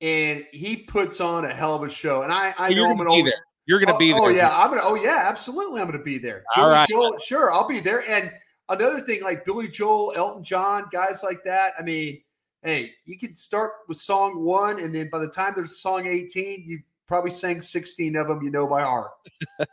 [0.00, 2.22] and he puts on a hell of a show.
[2.22, 3.44] And I I you're know I'm gonna an be old there.
[3.66, 4.24] You're gonna oh, be oh, there.
[4.24, 4.82] Oh yeah, I'm gonna.
[4.84, 6.44] Oh yeah, absolutely, I'm gonna be there.
[6.56, 6.88] All Billy right.
[6.88, 8.08] Joel, sure, I'll be there.
[8.08, 8.30] And
[8.68, 11.72] another thing, like Billy Joel, Elton John, guys like that.
[11.78, 12.20] I mean,
[12.62, 16.64] hey, you can start with song one, and then by the time there's song 18,
[16.66, 18.42] you probably sang 16 of them.
[18.42, 19.12] You know by heart.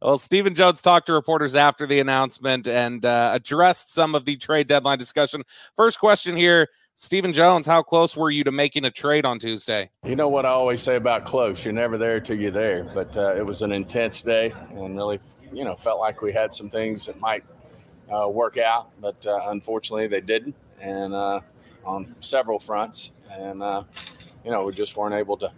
[0.00, 4.36] Well, Stephen Jones talked to reporters after the announcement and uh, addressed some of the
[4.36, 5.42] trade deadline discussion.
[5.76, 9.90] First question here, Stephen Jones, how close were you to making a trade on Tuesday?
[10.04, 11.64] You know what I always say about close.
[11.64, 12.84] You're never there till you're there.
[12.84, 15.18] But uh, it was an intense day and really,
[15.52, 17.42] you know, felt like we had some things that might
[18.12, 18.90] uh, work out.
[19.00, 20.54] But uh, unfortunately, they didn't.
[20.80, 21.40] And uh,
[21.84, 23.12] on several fronts.
[23.30, 23.82] And, uh,
[24.44, 25.52] you know, we just weren't able to,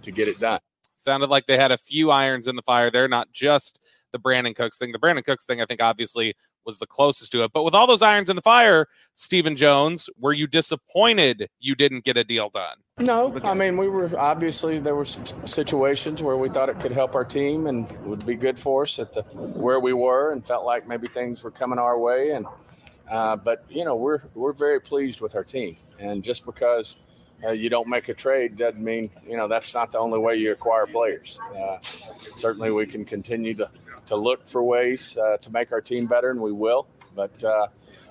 [0.00, 0.60] to get it done.
[1.04, 3.78] Sounded like they had a few irons in the fire there, not just
[4.12, 4.90] the Brandin Cooks thing.
[4.90, 7.52] The Brandin Cooks thing, I think, obviously was the closest to it.
[7.52, 12.04] But with all those irons in the fire, Stephen Jones, were you disappointed you didn't
[12.04, 12.78] get a deal done?
[13.00, 17.14] No, I mean, we were obviously there were situations where we thought it could help
[17.14, 19.20] our team and would be good for us at the
[19.58, 22.30] where we were, and felt like maybe things were coming our way.
[22.30, 22.46] And
[23.10, 26.96] uh, but you know, we're we're very pleased with our team, and just because
[27.42, 30.36] uh, you don't make a trade doesn't mean you know that's not the only way
[30.36, 31.40] you acquire players.
[31.56, 31.78] Uh,
[32.36, 33.68] certainly, we can continue to
[34.06, 36.86] to look for ways uh, to make our team better, and we will.
[37.14, 37.68] But uh,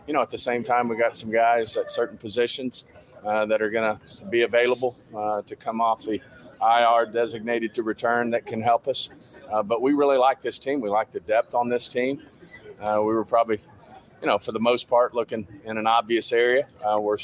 [0.07, 2.85] you know, at the same time, we got some guys at certain positions
[3.23, 6.19] uh, that are going to be available uh, to come off the
[6.61, 9.09] IR designated to return that can help us.
[9.65, 10.81] But we really like this team.
[10.81, 12.21] We like the depth on this team.
[12.79, 13.59] We were probably,
[14.21, 17.17] you know, for the most part, looking in an obvious area where,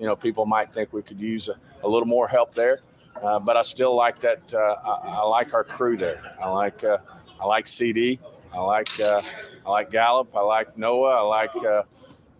[0.00, 2.80] you know, people might think we could use a, a little more help there.
[3.22, 4.54] Uh, but I still like that.
[4.54, 6.34] Uh, I, I like our crew there.
[6.42, 6.96] I like uh,
[7.38, 8.18] I like CD.
[8.52, 9.20] I like uh,
[9.66, 10.34] I like Gallup.
[10.34, 11.18] I like Noah.
[11.18, 11.82] I like uh,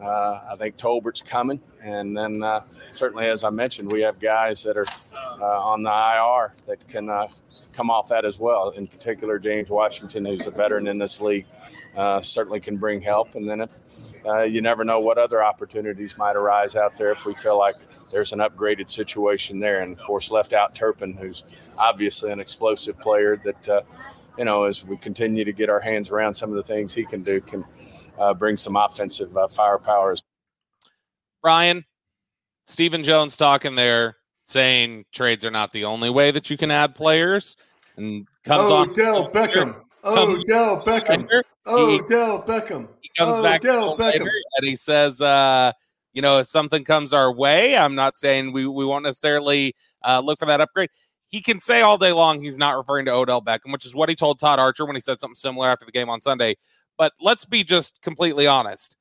[0.01, 2.61] uh, I think Tolbert's coming, and then uh,
[2.93, 4.87] certainly, as I mentioned, we have guys that are
[5.41, 7.29] uh, on the IR that can uh,
[7.73, 8.71] come off that as well.
[8.71, 11.47] In particular, James Washington, who's a veteran in this league,
[11.97, 13.35] uh, certainly can bring help.
[13.35, 13.79] And then if
[14.27, 17.77] uh, you never know what other opportunities might arise out there if we feel like
[18.13, 19.81] there's an upgraded situation there.
[19.81, 21.45] And of course, left out Turpin, who's
[21.79, 23.85] obviously an explosive player that
[24.39, 27.05] you know as we continue to get our hands around some of the things he
[27.05, 27.65] can do can
[28.21, 30.15] uh, bring some offensive uh, firepower.
[31.43, 31.85] Bryan,
[32.67, 36.95] Stephen Jones talking there, saying trades are not the only way that you can add
[36.95, 37.57] players,
[37.97, 38.91] and comes oh, on.
[38.91, 39.77] Odell Beckham.
[40.03, 41.29] Oh, Odell Beckham.
[41.67, 42.89] Oh, Odell Beckham.
[43.01, 44.27] He comes oh, back Odell Beckham.
[44.57, 45.73] and he says, uh,
[46.13, 49.75] you know, if something comes our way, I'm not saying we, we won't necessarily
[50.05, 50.91] uh, look for that upgrade.
[51.29, 54.09] He can say all day long he's not referring to Odell Beckham, which is what
[54.09, 56.57] he told Todd Archer when he said something similar after the game on Sunday.
[56.99, 58.97] But let's be just completely honest.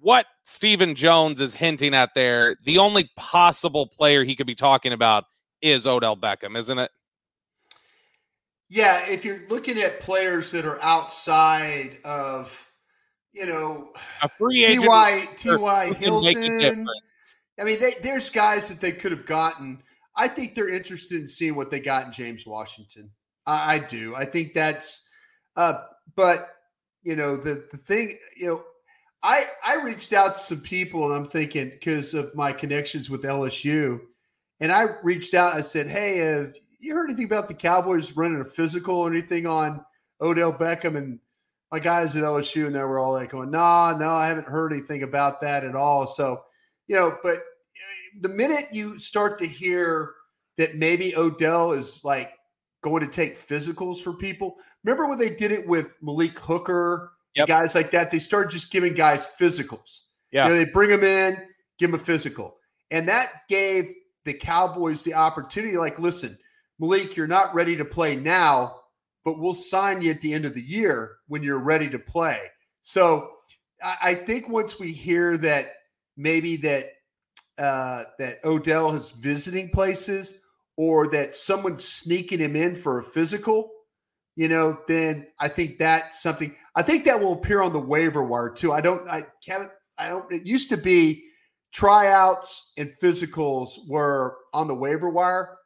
[0.00, 4.92] What Stephen Jones is hinting at there, the only possible player he could be talking
[4.92, 5.24] about
[5.62, 6.90] is Odell Beckham, isn't it?
[8.68, 12.68] Yeah, if you're looking at players that are outside of,
[13.32, 13.92] you know,
[14.22, 15.28] a free agent, T.Y.
[15.36, 15.92] T.Y.
[15.94, 16.86] Hilton.
[17.58, 19.82] I mean, they, there's guys that they could have gotten.
[20.16, 23.10] I think they're interested in seeing what they got in James Washington.
[23.46, 24.14] I, I do.
[24.14, 25.08] I think that's,
[25.56, 25.84] uh,
[26.16, 26.56] but
[27.02, 28.64] you know, the the thing, you know,
[29.26, 33.24] I I reached out to some people and I'm thinking because of my connections with
[33.24, 34.00] LSU,
[34.60, 35.54] and I reached out.
[35.54, 39.44] I said, "Hey, have you heard anything about the Cowboys running a physical or anything
[39.46, 39.84] on
[40.20, 41.18] Odell Beckham?" And
[41.72, 44.46] my guys at LSU and they were all like, "Going, no, nah, no, I haven't
[44.46, 46.44] heard anything about that at all." So,
[46.86, 50.14] you know, but eh, the minute you start to hear
[50.56, 52.32] that maybe Odell is like
[52.80, 54.56] going to take physicals for people.
[54.84, 57.48] Remember when they did it with Malik Hooker, yep.
[57.48, 58.10] guys like that?
[58.10, 60.00] They start just giving guys physicals.
[60.32, 61.36] Yeah, you know, they bring them in,
[61.78, 62.56] give them a physical,
[62.90, 63.92] and that gave
[64.24, 65.76] the Cowboys the opportunity.
[65.76, 66.38] Like, listen,
[66.78, 68.80] Malik, you're not ready to play now,
[69.24, 72.40] but we'll sign you at the end of the year when you're ready to play.
[72.82, 73.30] So
[73.82, 75.66] I think once we hear that
[76.16, 76.90] maybe that
[77.58, 80.34] uh, that Odell is visiting places
[80.76, 83.70] or that someone's sneaking him in for a physical,
[84.34, 86.54] you know, then I think that's something.
[86.76, 88.72] I think that will appear on the waiver wire too.
[88.72, 89.08] I don't.
[89.08, 89.68] I can't.
[89.98, 90.30] I don't.
[90.30, 91.24] It used to be
[91.72, 95.56] tryouts and physicals were on the waiver wire.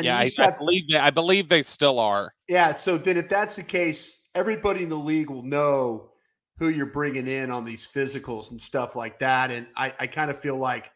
[0.00, 2.34] yeah, I, have, I, believe they, I believe they still are.
[2.46, 2.74] Yeah.
[2.74, 6.10] So then, if that's the case, everybody in the league will know
[6.58, 9.50] who you're bringing in on these physicals and stuff like that.
[9.50, 10.90] And I, I kind of feel like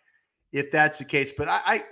[0.53, 1.83] if that's the case, but I, I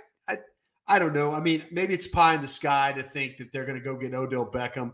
[0.87, 1.33] I don't know.
[1.33, 3.95] I mean, maybe it's pie in the sky to think that they're going to go
[3.95, 4.91] get Odell Beckham.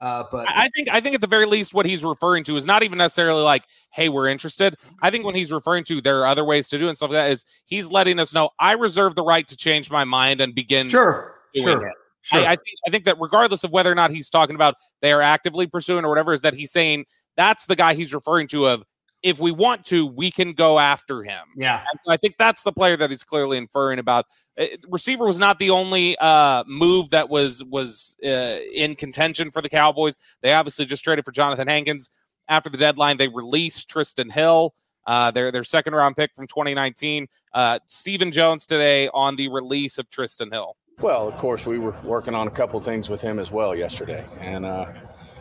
[0.00, 2.66] Uh, but I think I think at the very least what he's referring to is
[2.66, 6.26] not even necessarily like, "Hey, we're interested." I think when he's referring to there are
[6.26, 8.72] other ways to do it and stuff like that is he's letting us know I
[8.72, 11.94] reserve the right to change my mind and begin sure, sure, it.
[12.20, 12.40] Sure.
[12.40, 15.12] I, I, think I think that regardless of whether or not he's talking about they
[15.12, 18.66] are actively pursuing or whatever, is that he's saying that's the guy he's referring to
[18.66, 18.82] of
[19.26, 21.42] if we want to, we can go after him.
[21.56, 21.82] Yeah.
[22.02, 24.26] So I think that's the player that he's clearly inferring about.
[24.56, 29.60] Uh, receiver was not the only uh, move that was was uh, in contention for
[29.60, 30.16] the Cowboys.
[30.42, 32.08] They obviously just traded for Johnathan Hankins
[32.48, 33.16] after the deadline.
[33.16, 34.74] They released Trysten Hill,
[35.08, 37.26] uh, their their second round pick from 2019.
[37.52, 40.76] Uh, Stephen Jones today on the release of Trysten Hill.
[41.02, 44.24] Well, of course, we were working on a couple things with him as well yesterday,
[44.40, 44.92] and uh,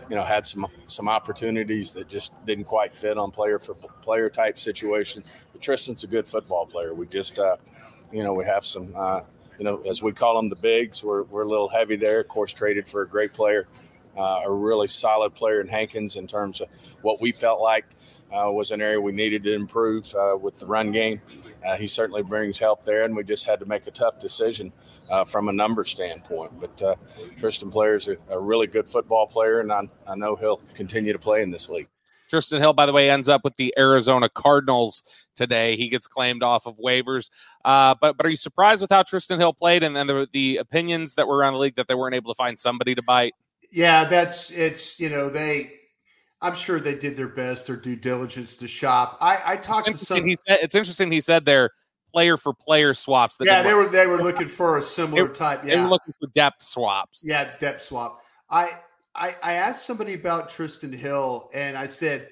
[0.10, 4.30] you know, had some some opportunities that just didn't quite fit on player for player
[4.30, 5.24] type situation.
[5.52, 6.94] But Trysten's a good football player.
[6.94, 7.58] We just, uh,
[8.12, 9.22] you know, we have some, uh,
[9.58, 11.04] you know, as we call them, the bigs.
[11.04, 12.20] We're we're a little heavy there.
[12.20, 13.68] Of course, traded for a great player,
[14.18, 16.70] uh, a really solid player in Hankins in terms of
[17.02, 17.86] what we felt like
[18.32, 21.22] uh, was an area we needed to improve uh, with the run game.
[21.66, 24.72] Uh, he certainly brings help there, and we just had to make a tough decision
[25.10, 26.60] uh, from a number standpoint.
[26.60, 26.96] But uh,
[27.36, 31.14] Trysten Player is a, a, really good football player, and I, I know he'll continue
[31.14, 31.88] to play in this league.
[32.32, 35.04] Trysten Hill, by the way, ends up with the Arizona Cardinals
[35.36, 35.76] today.
[35.76, 37.30] He gets claimed off of waivers.
[37.64, 40.58] Uh, but but are you surprised with how Trysten Hill played and then the, the
[40.58, 43.34] opinions that were around the league that they weren't able to find somebody to bite?
[43.72, 45.72] Yeah, that's it's you know they
[46.46, 49.18] I'm sure they did their best, their due diligence to shop.
[49.20, 50.24] I, I talked to some.
[50.28, 51.12] He said, it's interesting.
[51.12, 51.72] He said they're
[52.14, 53.38] player for player swaps.
[53.42, 55.64] yeah, they were they were looking for a similar type.
[55.66, 57.24] Yeah, they were looking for depth swaps.
[57.26, 58.22] Yeah, depth swap.
[58.48, 58.74] I,
[59.16, 62.30] I I asked somebody about Trysten Hill, and I said,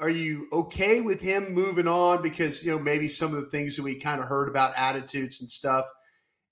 [0.00, 2.22] "Are you okay with him moving on?
[2.22, 5.40] Because you know maybe some of the things that we kind of heard about attitudes
[5.40, 5.86] and stuff."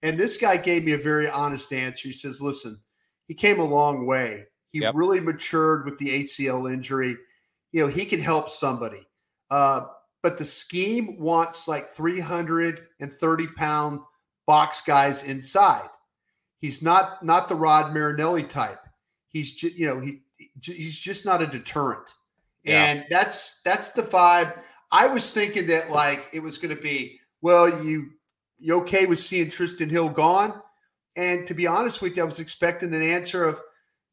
[0.02, 2.08] And this guy gave me a very honest answer.
[2.08, 2.80] He says, "Listen,
[3.28, 4.46] he came a long way.
[4.74, 4.96] He yep.
[4.96, 7.16] really matured with the ACL injury.
[7.70, 9.06] You know, he can help somebody.
[9.52, 9.82] Uh,
[10.20, 14.00] but the scheme wants like 330 pound
[14.48, 15.88] box guys inside.
[16.58, 18.80] He's not not the Rod Marinelli type.
[19.28, 20.22] He's just you know he
[20.60, 22.08] he's just not a deterrent,
[22.64, 22.86] yeah.
[22.86, 24.58] and that's that's the vibe.
[24.90, 28.10] I was thinking that like it was going to be well, you
[28.58, 30.60] you okay with seeing Trysten Hill gone?
[31.16, 33.60] And to be honest with you, I was expecting an answer of,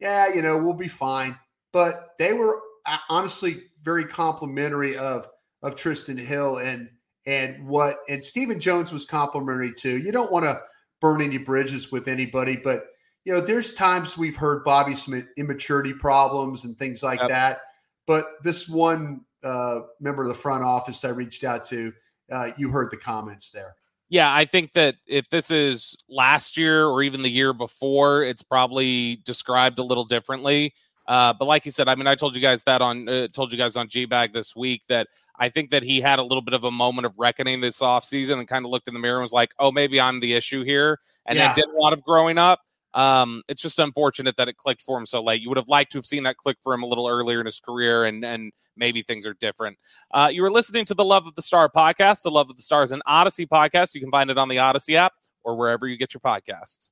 [0.02, 1.38] yeah, you know, we'll be fine.
[1.72, 5.28] But they were uh, honestly very complimentary of
[5.64, 6.90] of Trysten Hill and
[7.26, 9.98] and what and Stephen Jones was complimentary too.
[9.98, 10.60] You don't want to
[11.00, 12.88] burn any bridges with anybody, but
[13.24, 17.30] you know, there's times we've heard Bobby some immaturity problems and things like yep.
[17.30, 17.62] that.
[18.08, 21.94] But this one uh, member of the front office I reached out to,
[22.32, 23.76] uh, you heard the comments there.
[24.12, 28.44] Yeah, I think that if this is last year or even the year before, it's
[28.44, 30.74] probably described a little differently.
[31.08, 33.54] Uh, but like you said, I mean, I told you guys that on uh, told
[33.54, 35.08] you guys on G Bag this week that
[35.40, 38.38] I think that he had a little bit of a moment of reckoning this offseason
[38.38, 40.66] and kind of looked in the mirror and was like, "Oh, maybe I'm the issue
[40.66, 41.54] here," and yeah.
[41.54, 42.60] then did a lot of growing up.
[42.94, 45.42] Um, it's just unfortunate that it clicked for him so late.
[45.42, 47.46] You would have liked to have seen that click for him a little earlier in
[47.46, 49.78] his career, and and maybe things are different.
[50.12, 52.22] Uh, you were listening to the Love of the Star podcast.
[52.24, 53.94] The Love of the Star is an Audacy podcast.
[53.94, 55.14] You can find it on the Audacy app
[55.44, 56.92] or wherever you get your podcasts.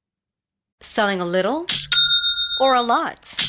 [0.82, 1.66] Selling a little
[2.62, 3.49] or a lot.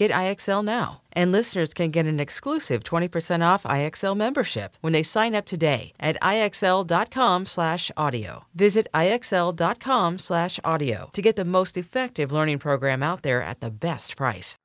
[0.00, 1.02] Get IXL now.
[1.12, 5.92] And listeners can get an exclusive 20% off IXL membership when they sign up today
[6.00, 8.44] at IXL.com/audio.
[8.54, 14.56] Visit IXL.com/audio to get the most effective learning program out there at the best price.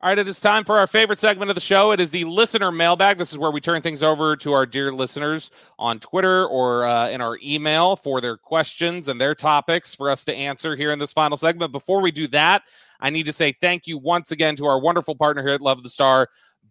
[0.00, 1.90] All right, it is time for our favorite segment of the show.
[1.90, 3.18] It is the listener mailbag.
[3.18, 7.08] This is where we turn things over to our dear listeners on Twitter or uh,
[7.08, 11.00] in our email for their questions and their topics for us to answer here in
[11.00, 11.72] this final segment.
[11.72, 12.62] Before we do that,
[13.00, 15.82] I need to say thank you once again to our wonderful partner here at Love
[15.82, 16.28] the Star,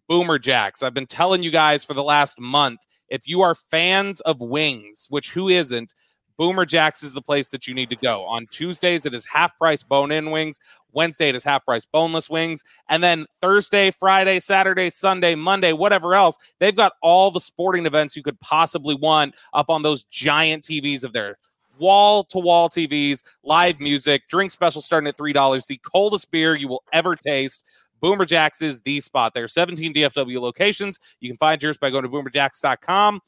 [0.07, 0.83] Boomer Jacks.
[0.83, 5.07] I've been telling you guys for the last month if you are fans of wings,
[5.09, 5.93] which who isn't,
[6.37, 8.23] Boomer Jacks is the place that you need to go.
[8.25, 10.59] On Tuesdays, it is half price bone in wings.
[10.91, 12.63] Wednesday, it is half price boneless wings.
[12.89, 18.15] And then Thursday, Friday, Saturday, Sunday, Monday, whatever else, they've got all the sporting events
[18.15, 21.37] you could possibly want up on those giant TVs of their
[21.79, 26.67] wall to wall TVs, live music, drink special starting at $3, the coldest beer you
[26.67, 27.63] will ever taste.
[27.99, 29.33] Boomer Jacks is the spot.
[29.33, 30.99] There are 17 DFW locations.
[31.19, 33.21] You can find yours by going to boomerjacks.com.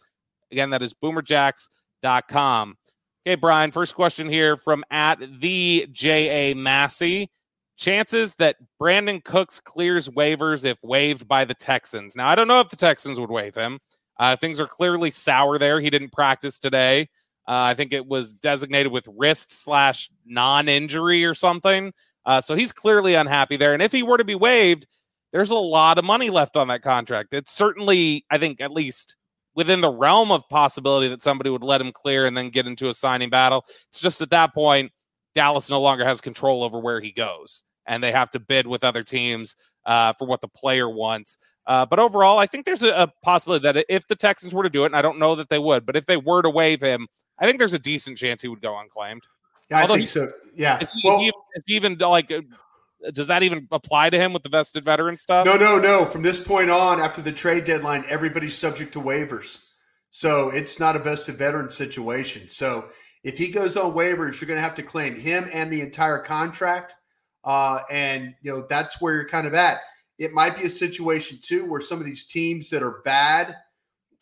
[0.51, 2.77] Again, that is boomerjacks.com.
[3.27, 6.55] Okay, Bryan, first question here from at the J.A.
[6.55, 7.29] Massey.
[7.77, 12.15] Chances that Brandin Cooks clears waivers if waived by the Texans.
[12.15, 13.79] Now, I don't know if the Texans would waive him.
[14.17, 15.79] Uh, things are clearly sour there.
[15.79, 17.07] He didn't practice today.
[17.49, 21.91] Uh, I think it was designated with wrist slash non injury or something.
[22.23, 23.73] Uh, so he's clearly unhappy there.
[23.73, 24.85] And if he were to be waived,
[25.31, 27.33] there's a lot of money left on that contract.
[27.33, 29.15] It's certainly, I think, at least
[29.55, 32.87] within the realm of possibility that somebody would let him clear and then get into
[32.87, 33.65] a signing battle.
[33.87, 34.91] It's just at that point,
[35.33, 38.83] Dallas no longer has control over where he goes, and they have to bid with
[38.83, 39.55] other teams
[39.87, 41.39] uh, for what the player wants.
[41.69, 44.71] Uh, but overall, I think there's a, a, possibility that if the Texans were to
[44.71, 46.81] do it, and I don't know that they would, but if they were to waive
[46.81, 47.07] him,
[47.37, 49.27] I think there's a decent chance he would go unclaimed.
[49.69, 50.31] Yeah, Although I think he, so.
[50.55, 50.79] Yeah.
[50.79, 52.33] Is he, well, is, he, is he even like
[53.13, 55.45] does that even apply to him with the vested veteran stuff?
[55.45, 56.05] No, no, no.
[56.05, 59.63] From this point on, after the trade deadline, everybody's subject to waivers.
[60.11, 62.49] So it's not a vested veteran situation.
[62.49, 62.89] So
[63.23, 66.19] if he goes on waivers, you're going to have to claim him and the entire
[66.19, 66.95] contract.
[67.43, 69.79] Uh, and, you know, that's where you're kind of at.
[70.19, 73.55] It might be a situation, too, where some of these teams that are bad,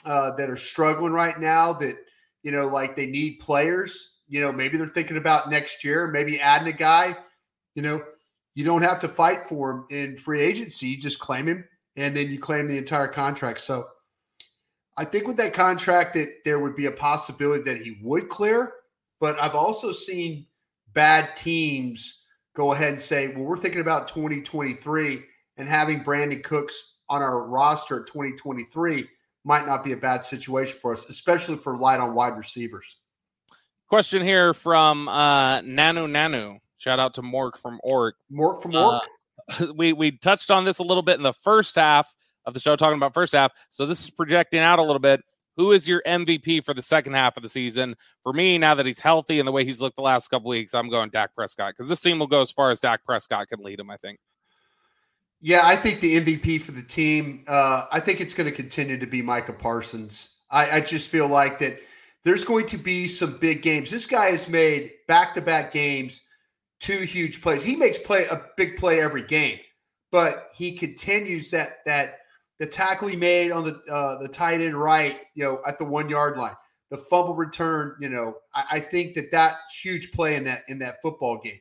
[0.06, 1.98] uh, that are struggling right now, that,
[2.44, 6.40] you know, like they need players, you know, maybe they're thinking about next year, maybe
[6.40, 7.18] adding a guy,
[7.76, 8.04] you know,
[8.54, 10.88] you don't have to fight for him in free agency.
[10.88, 13.60] You just claim him and then you claim the entire contract.
[13.60, 13.88] So
[14.98, 18.74] I think with that contract that there would be a possibility that he would clear,
[19.20, 20.48] but I've also seen
[20.94, 22.24] bad teams
[22.56, 25.24] go ahead and say, well, we're thinking about 2023
[25.58, 29.08] and having Brandin Cooks on our roster at 2023
[29.44, 32.98] might not be a bad situation for us, especially for light on wide receivers.
[33.88, 36.58] Question here from uh, Nanu Nanu.
[36.78, 38.16] Shout out to Mork from Ork.
[38.32, 39.04] Mork from Ork.
[39.60, 42.14] Uh, we we touched on this a little bit in the first half
[42.46, 43.54] of the show, talking about first half.
[43.70, 45.22] So this is projecting out a little bit.
[45.56, 47.96] Who is your MVP for the second half of the season?
[48.22, 50.76] For me, now that he's healthy and the way he's looked the last couple weeks,
[50.76, 53.62] I'm going Dak Prescott because this team will go as far as Dak Prescott can
[53.62, 53.90] lead him.
[53.90, 54.20] I think.
[55.40, 57.44] Yeah, I think the MVP for the team.
[57.48, 60.30] Uh, I think it's going to continue to be Micah Parsons.
[60.50, 61.78] I, I just feel like that
[62.24, 63.92] there's going to be some big games.
[63.92, 66.22] This guy has made back to back games
[66.80, 67.64] two huge plays.
[67.64, 69.60] He makes play a big play every game,
[70.12, 72.20] but he continues that that
[72.60, 75.86] the tackle he made on the uh, the tight end right, you know, at the
[75.86, 76.56] one yard line,
[76.90, 77.96] the fumble return.
[78.00, 81.60] You know, I, I think that that huge play in that in that football game.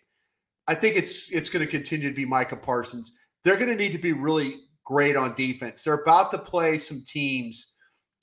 [0.67, 3.13] I think it's it's going to continue to be Micah Parsons.
[3.47, 5.85] They're going to need to be really great on defense.
[5.85, 7.69] They're about to play some teams.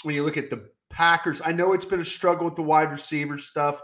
[0.04, 2.92] When you look at the Packers, I know it's been a struggle with the wide
[2.92, 3.82] receiver stuff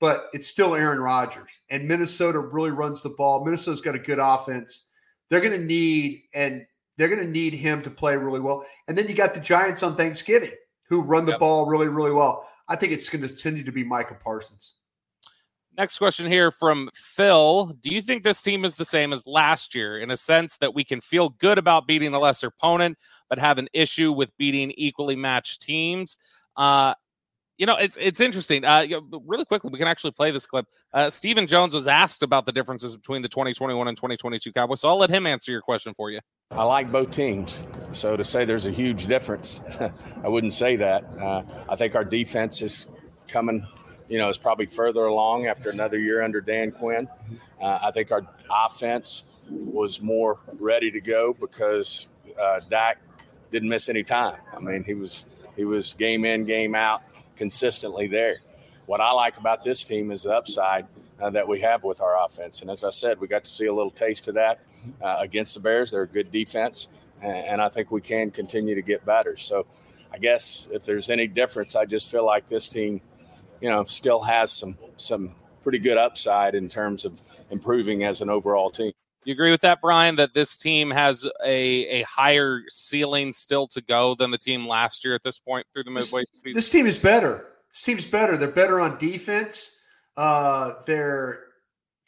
[0.00, 1.60] but it's still Aaron Rodgers.
[1.70, 3.44] And Minnesota really runs the ball.
[3.44, 4.84] Minnesota's got a good offense.
[5.30, 6.66] They're going to need and
[6.96, 8.64] they're going to need him to play really well.
[8.88, 10.52] And then you got the Giants on Thanksgiving
[10.88, 11.40] who run the yep.
[11.40, 12.48] ball really, really well.
[12.68, 14.72] I think it's going to continue to be Micah Parsons.
[15.76, 17.66] Next question here from Phil.
[17.80, 20.74] Do you think this team is the same as last year in a sense that
[20.74, 22.96] we can feel good about beating a lesser opponent,
[23.28, 26.16] but have an issue with beating equally matched teams?
[26.56, 26.94] Uh,
[27.58, 28.64] you know, it's it's interesting.
[28.64, 30.66] Uh, you know, really quickly, we can actually play this clip.
[30.92, 34.88] Uh, Stephen Jones was asked about the differences between the 2021 and 2022 Cowboys, so
[34.88, 36.20] I'll let him answer your question for you.
[36.50, 39.60] I like both teams, so to say there's a huge difference,
[40.24, 41.04] I wouldn't say that.
[41.18, 42.88] Uh, I think our defense is
[43.26, 43.66] coming,
[44.08, 47.08] you know, is probably further along after another year under Dan Quinn.
[47.60, 52.08] Uh, I think our offense was more ready to go because
[52.40, 52.98] uh, Dak
[53.50, 54.40] didn't miss any time.
[54.54, 55.26] I mean, he was
[55.56, 57.02] he was game in, game out
[57.36, 58.40] consistently there.
[58.86, 60.86] What I like about this team is the upside
[61.20, 62.60] uh, that we have with our offense.
[62.60, 64.60] And as I said, we got to see a little taste of that
[65.02, 65.90] uh, against the Bears.
[65.90, 66.88] They're a good defense,
[67.20, 69.36] and, and I think we can continue to get better.
[69.36, 69.66] So
[70.12, 73.00] I guess if there's any difference, I just feel like this team,
[73.60, 78.30] you know, still has some some pretty good upside in terms of improving as an
[78.30, 78.92] overall team.
[79.24, 80.16] You agree with that, Bryan?
[80.16, 85.04] That this team has a a higher ceiling still to go than the team last
[85.04, 86.52] year at this point through the midway this, season.
[86.54, 87.46] This team is better.
[87.74, 88.36] This team's better.
[88.36, 89.72] They're better on defense.
[90.16, 91.42] Uh, they're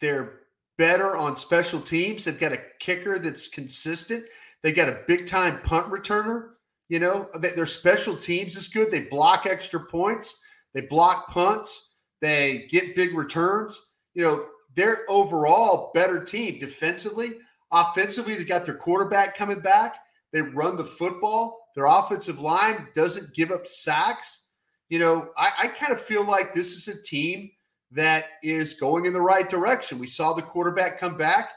[0.01, 0.40] they're
[0.76, 2.24] better on special teams.
[2.24, 4.24] They've got a kicker that's consistent.
[4.62, 6.51] They got a big time punt returner.
[6.88, 8.90] You know, their special teams is good.
[8.90, 10.38] They block extra points.
[10.74, 11.94] They block punts.
[12.20, 13.80] They get big returns.
[14.14, 17.34] You know, they're overall better team defensively.
[17.70, 19.96] Offensively, they got their quarterback coming back.
[20.32, 21.68] They run the football.
[21.74, 24.44] Their offensive line doesn't give up sacks.
[24.88, 27.50] You know, I, I kind of feel like this is a team
[27.92, 29.98] that is going in the right direction.
[29.98, 31.50] We saw the quarterback come back,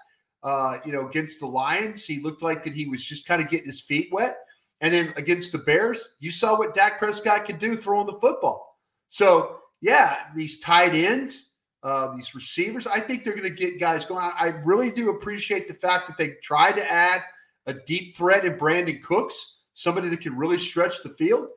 [0.43, 2.05] uh, you know, against the Lions.
[2.05, 4.37] He looked like that he was just kind of getting his feet wet.
[4.81, 8.70] And then against the Bears, you saw what Dak Prescott could do throwing the football.
[9.11, 11.49] So, yeah, these tight ends,
[11.83, 12.87] uh, these receivers.
[12.87, 14.31] I think they're going to get guys going.
[14.39, 17.19] I really do appreciate the fact that they tried to add
[17.65, 21.49] a deep threat in Brandin Cooks, somebody that can really stretch the field.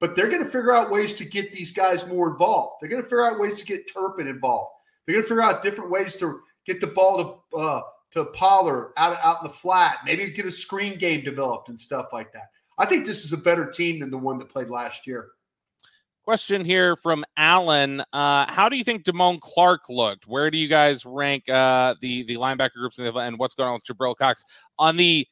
[0.00, 2.76] but they're going to figure out ways to get these guys more involved.
[2.80, 4.72] They're going to figure out ways to get Turpin involved.
[5.06, 7.82] They're going to figure out different ways to get the ball to uh,
[8.12, 9.98] to Pollard out out in the flat.
[10.04, 12.50] Maybe get a screen game developed and stuff like that.
[12.78, 15.28] I think this is a better team than the one that played last year.
[16.26, 18.02] Question here from Alan.
[18.12, 20.26] Uh, how do you think Damone Clark looked?
[20.26, 23.84] Where do you guys rank uh, the the linebacker groups and what's going on with
[23.84, 24.42] Jabril Cox?
[24.76, 25.24] On the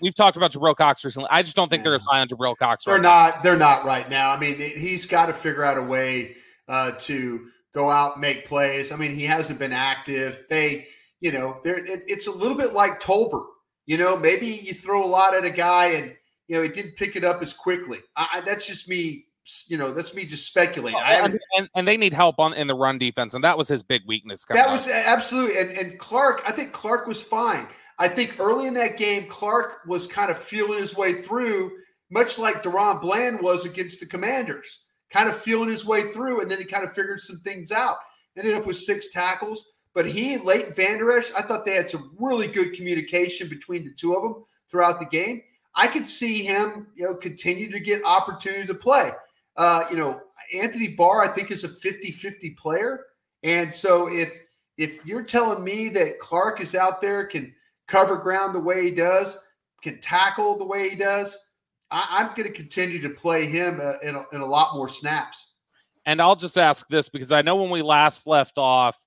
[0.00, 1.28] we've talked about Jabril Cox recently.
[1.32, 2.84] I just don't think they're as high on Jabril Cox.
[2.84, 3.34] They're right not.
[3.34, 3.42] Now.
[3.42, 4.30] They're not right now.
[4.30, 6.36] I mean, he's got to figure out a way
[6.68, 8.92] uh, to go out and make plays.
[8.92, 10.44] I mean, he hasn't been active.
[10.48, 10.86] They,
[11.18, 13.46] you know, they it, it's a little bit like Tolbert.
[13.86, 16.14] You know, maybe you throw a lot at a guy and
[16.46, 17.98] you know he didn't pick it up as quickly.
[18.14, 19.24] I, that's just me
[19.68, 21.00] you know, that's me just speculating.
[21.04, 23.82] And, and, and, they need help on in the run defense, and that was his
[23.82, 24.44] big weakness.
[24.48, 26.42] That was absolutely, and, and Clark.
[26.46, 27.66] I think Clark was fine.
[27.98, 31.72] I think early in that game, Clark was kind of feeling his way through,
[32.10, 36.50] much like DaRon Bland was against the Commanders, kind of feeling his way through, and
[36.50, 37.96] then he kind of figured some things out.
[38.36, 41.88] Ended up with six tackles, but he and Leighton Vander Esch, I thought they had
[41.88, 45.42] some really good communication between the two of them throughout the game.
[45.74, 49.12] I could see him, you know, continue to get opportunities to play.
[49.56, 50.20] Uh, you know,
[50.54, 53.04] Anthony Barr, I think, is a 50 50 player.
[53.42, 54.30] And so if
[54.76, 57.54] if you're telling me that Clark is out there, can
[57.88, 59.36] cover ground the way he does,
[59.82, 61.38] can tackle the way he does,
[61.90, 64.88] I, am going to continue to play him uh, in, a, in a lot more
[64.88, 65.52] snaps.
[66.04, 68.98] And I'll just ask this because I know when we last left off,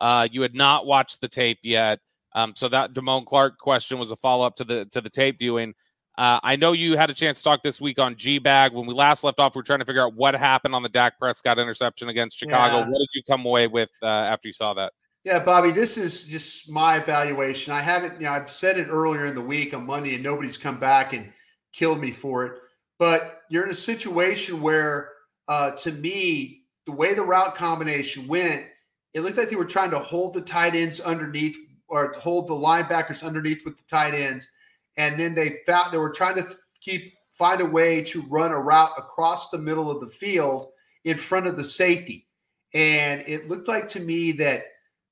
[0.00, 1.98] uh, you had not watched the tape yet.
[2.34, 5.38] Um, so that Damone Clark question was a follow up to the to the tape
[5.38, 5.74] viewing.
[6.18, 8.72] Uh, I know you had a chance to talk this week on G Bag.
[8.72, 10.88] When we last left off, we were trying to figure out what happened on the
[10.88, 12.78] Dak Prescott interception against Chicago.
[12.78, 12.88] Yeah.
[12.88, 14.92] What did you come away with uh, after you saw that?
[15.22, 17.72] Yeah, Bobby, this is just my evaluation.
[17.72, 20.58] I haven't, you know, I've said it earlier in the week on Monday, and nobody's
[20.58, 21.32] come back and
[21.72, 22.52] killed me for it.
[22.98, 25.10] But you're in a situation where,
[25.46, 28.64] uh, to me, the way the route combination went,
[29.14, 31.56] it looked like they were trying to hold the tight ends underneath
[31.86, 34.48] or hold the linebackers underneath with the tight ends
[34.98, 36.46] and then they found they were trying to
[36.82, 40.70] keep find a way to run a route across the middle of the field
[41.04, 42.26] in front of the safety.
[42.74, 44.64] And it looked like to me that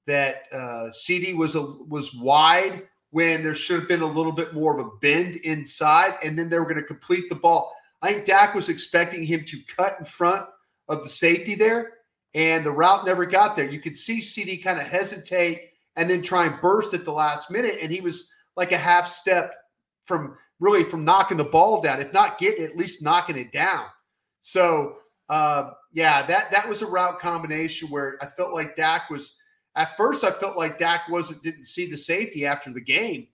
[0.07, 4.53] that uh, CD was a, was wide when there should have been a little bit
[4.53, 7.73] more of a bend inside, and then they were going to complete the ball.
[8.03, 10.47] I think Dak was expecting him to cut in front
[10.89, 11.95] of the safety there,
[12.35, 13.69] and the route never got there.
[13.69, 17.51] You could see CD kind of hesitate and then try and burst at the last
[17.51, 19.55] minute, and he was like a half step
[20.07, 23.87] from really from knocking the ball down, if not getting at least knocking it down.
[24.43, 24.97] So
[25.29, 29.35] uh, yeah, that that was a route combination where I felt like Dak was
[29.75, 30.25] at first.
[30.25, 33.29] I felt like Dak wasn't didn't see the safety after the game,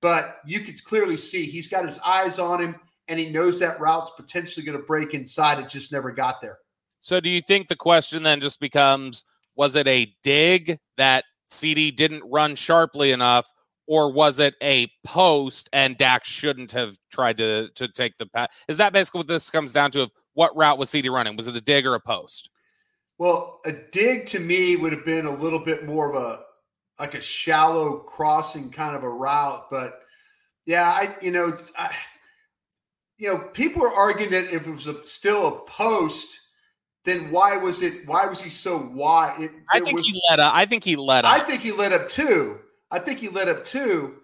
[0.00, 2.76] but you could clearly see he's got his eyes on him
[3.08, 5.58] and he knows that route's potentially going to break inside.
[5.58, 6.58] It just never got there.
[7.00, 9.24] So do you think the question then just becomes
[9.56, 13.52] was it a dig that CD didn't run sharply enough
[13.86, 18.48] or was it a post and Dak shouldn't have tried to to take the pass?
[18.68, 20.02] Is that basically what this comes down to?
[20.02, 21.36] Of what route was CD running?
[21.36, 22.50] Was it a dig or a post?
[23.18, 26.40] Well, a dig to me would have been a little bit more of a
[26.98, 30.00] like a shallow crossing kind of a route, but
[30.66, 31.94] yeah, I you know, I,
[33.18, 36.40] you know, people are arguing that if it was a, still a post,
[37.04, 38.06] then why was it?
[38.06, 39.40] Why was he so wide?
[39.40, 40.54] It, I think was, he let up.
[40.54, 41.32] I think he let up.
[41.32, 42.58] I think he let up too.
[42.94, 44.14] I think he let up two,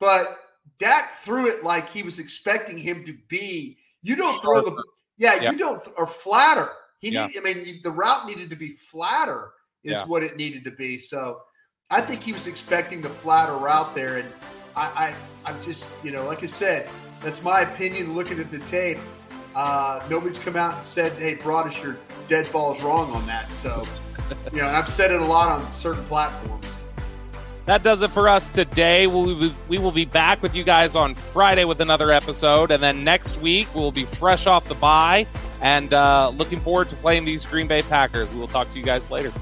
[0.00, 0.38] but
[0.78, 3.76] Dak threw it like he was expecting him to be.
[4.00, 4.82] You don't throw the
[5.18, 5.50] yeah, yeah.
[5.50, 6.70] you don't or flatter.
[7.00, 7.26] He yeah.
[7.26, 9.50] need, I mean, the route needed to be flatter
[9.82, 10.06] is yeah.
[10.06, 10.98] what it needed to be.
[10.98, 11.42] So
[11.90, 14.28] I think he was expecting the flatter route there, and
[14.74, 15.14] I,
[15.44, 16.88] I I'm just you know, like I said,
[17.20, 18.14] that's my opinion.
[18.14, 18.98] Looking at the tape,
[19.54, 23.82] uh, nobody's come out and said, "Hey, Broaddus, your dead ball's wrong on that." So
[24.50, 26.66] you know, I've said it a lot on certain platforms.
[27.66, 29.06] That does it for us today.
[29.06, 32.70] We will be back with you guys on Friday with another episode.
[32.70, 35.26] And then next week, we'll be fresh off the bye
[35.62, 38.30] and uh, looking forward to playing these Green Bay Packers.
[38.34, 39.32] We will talk to you guys later.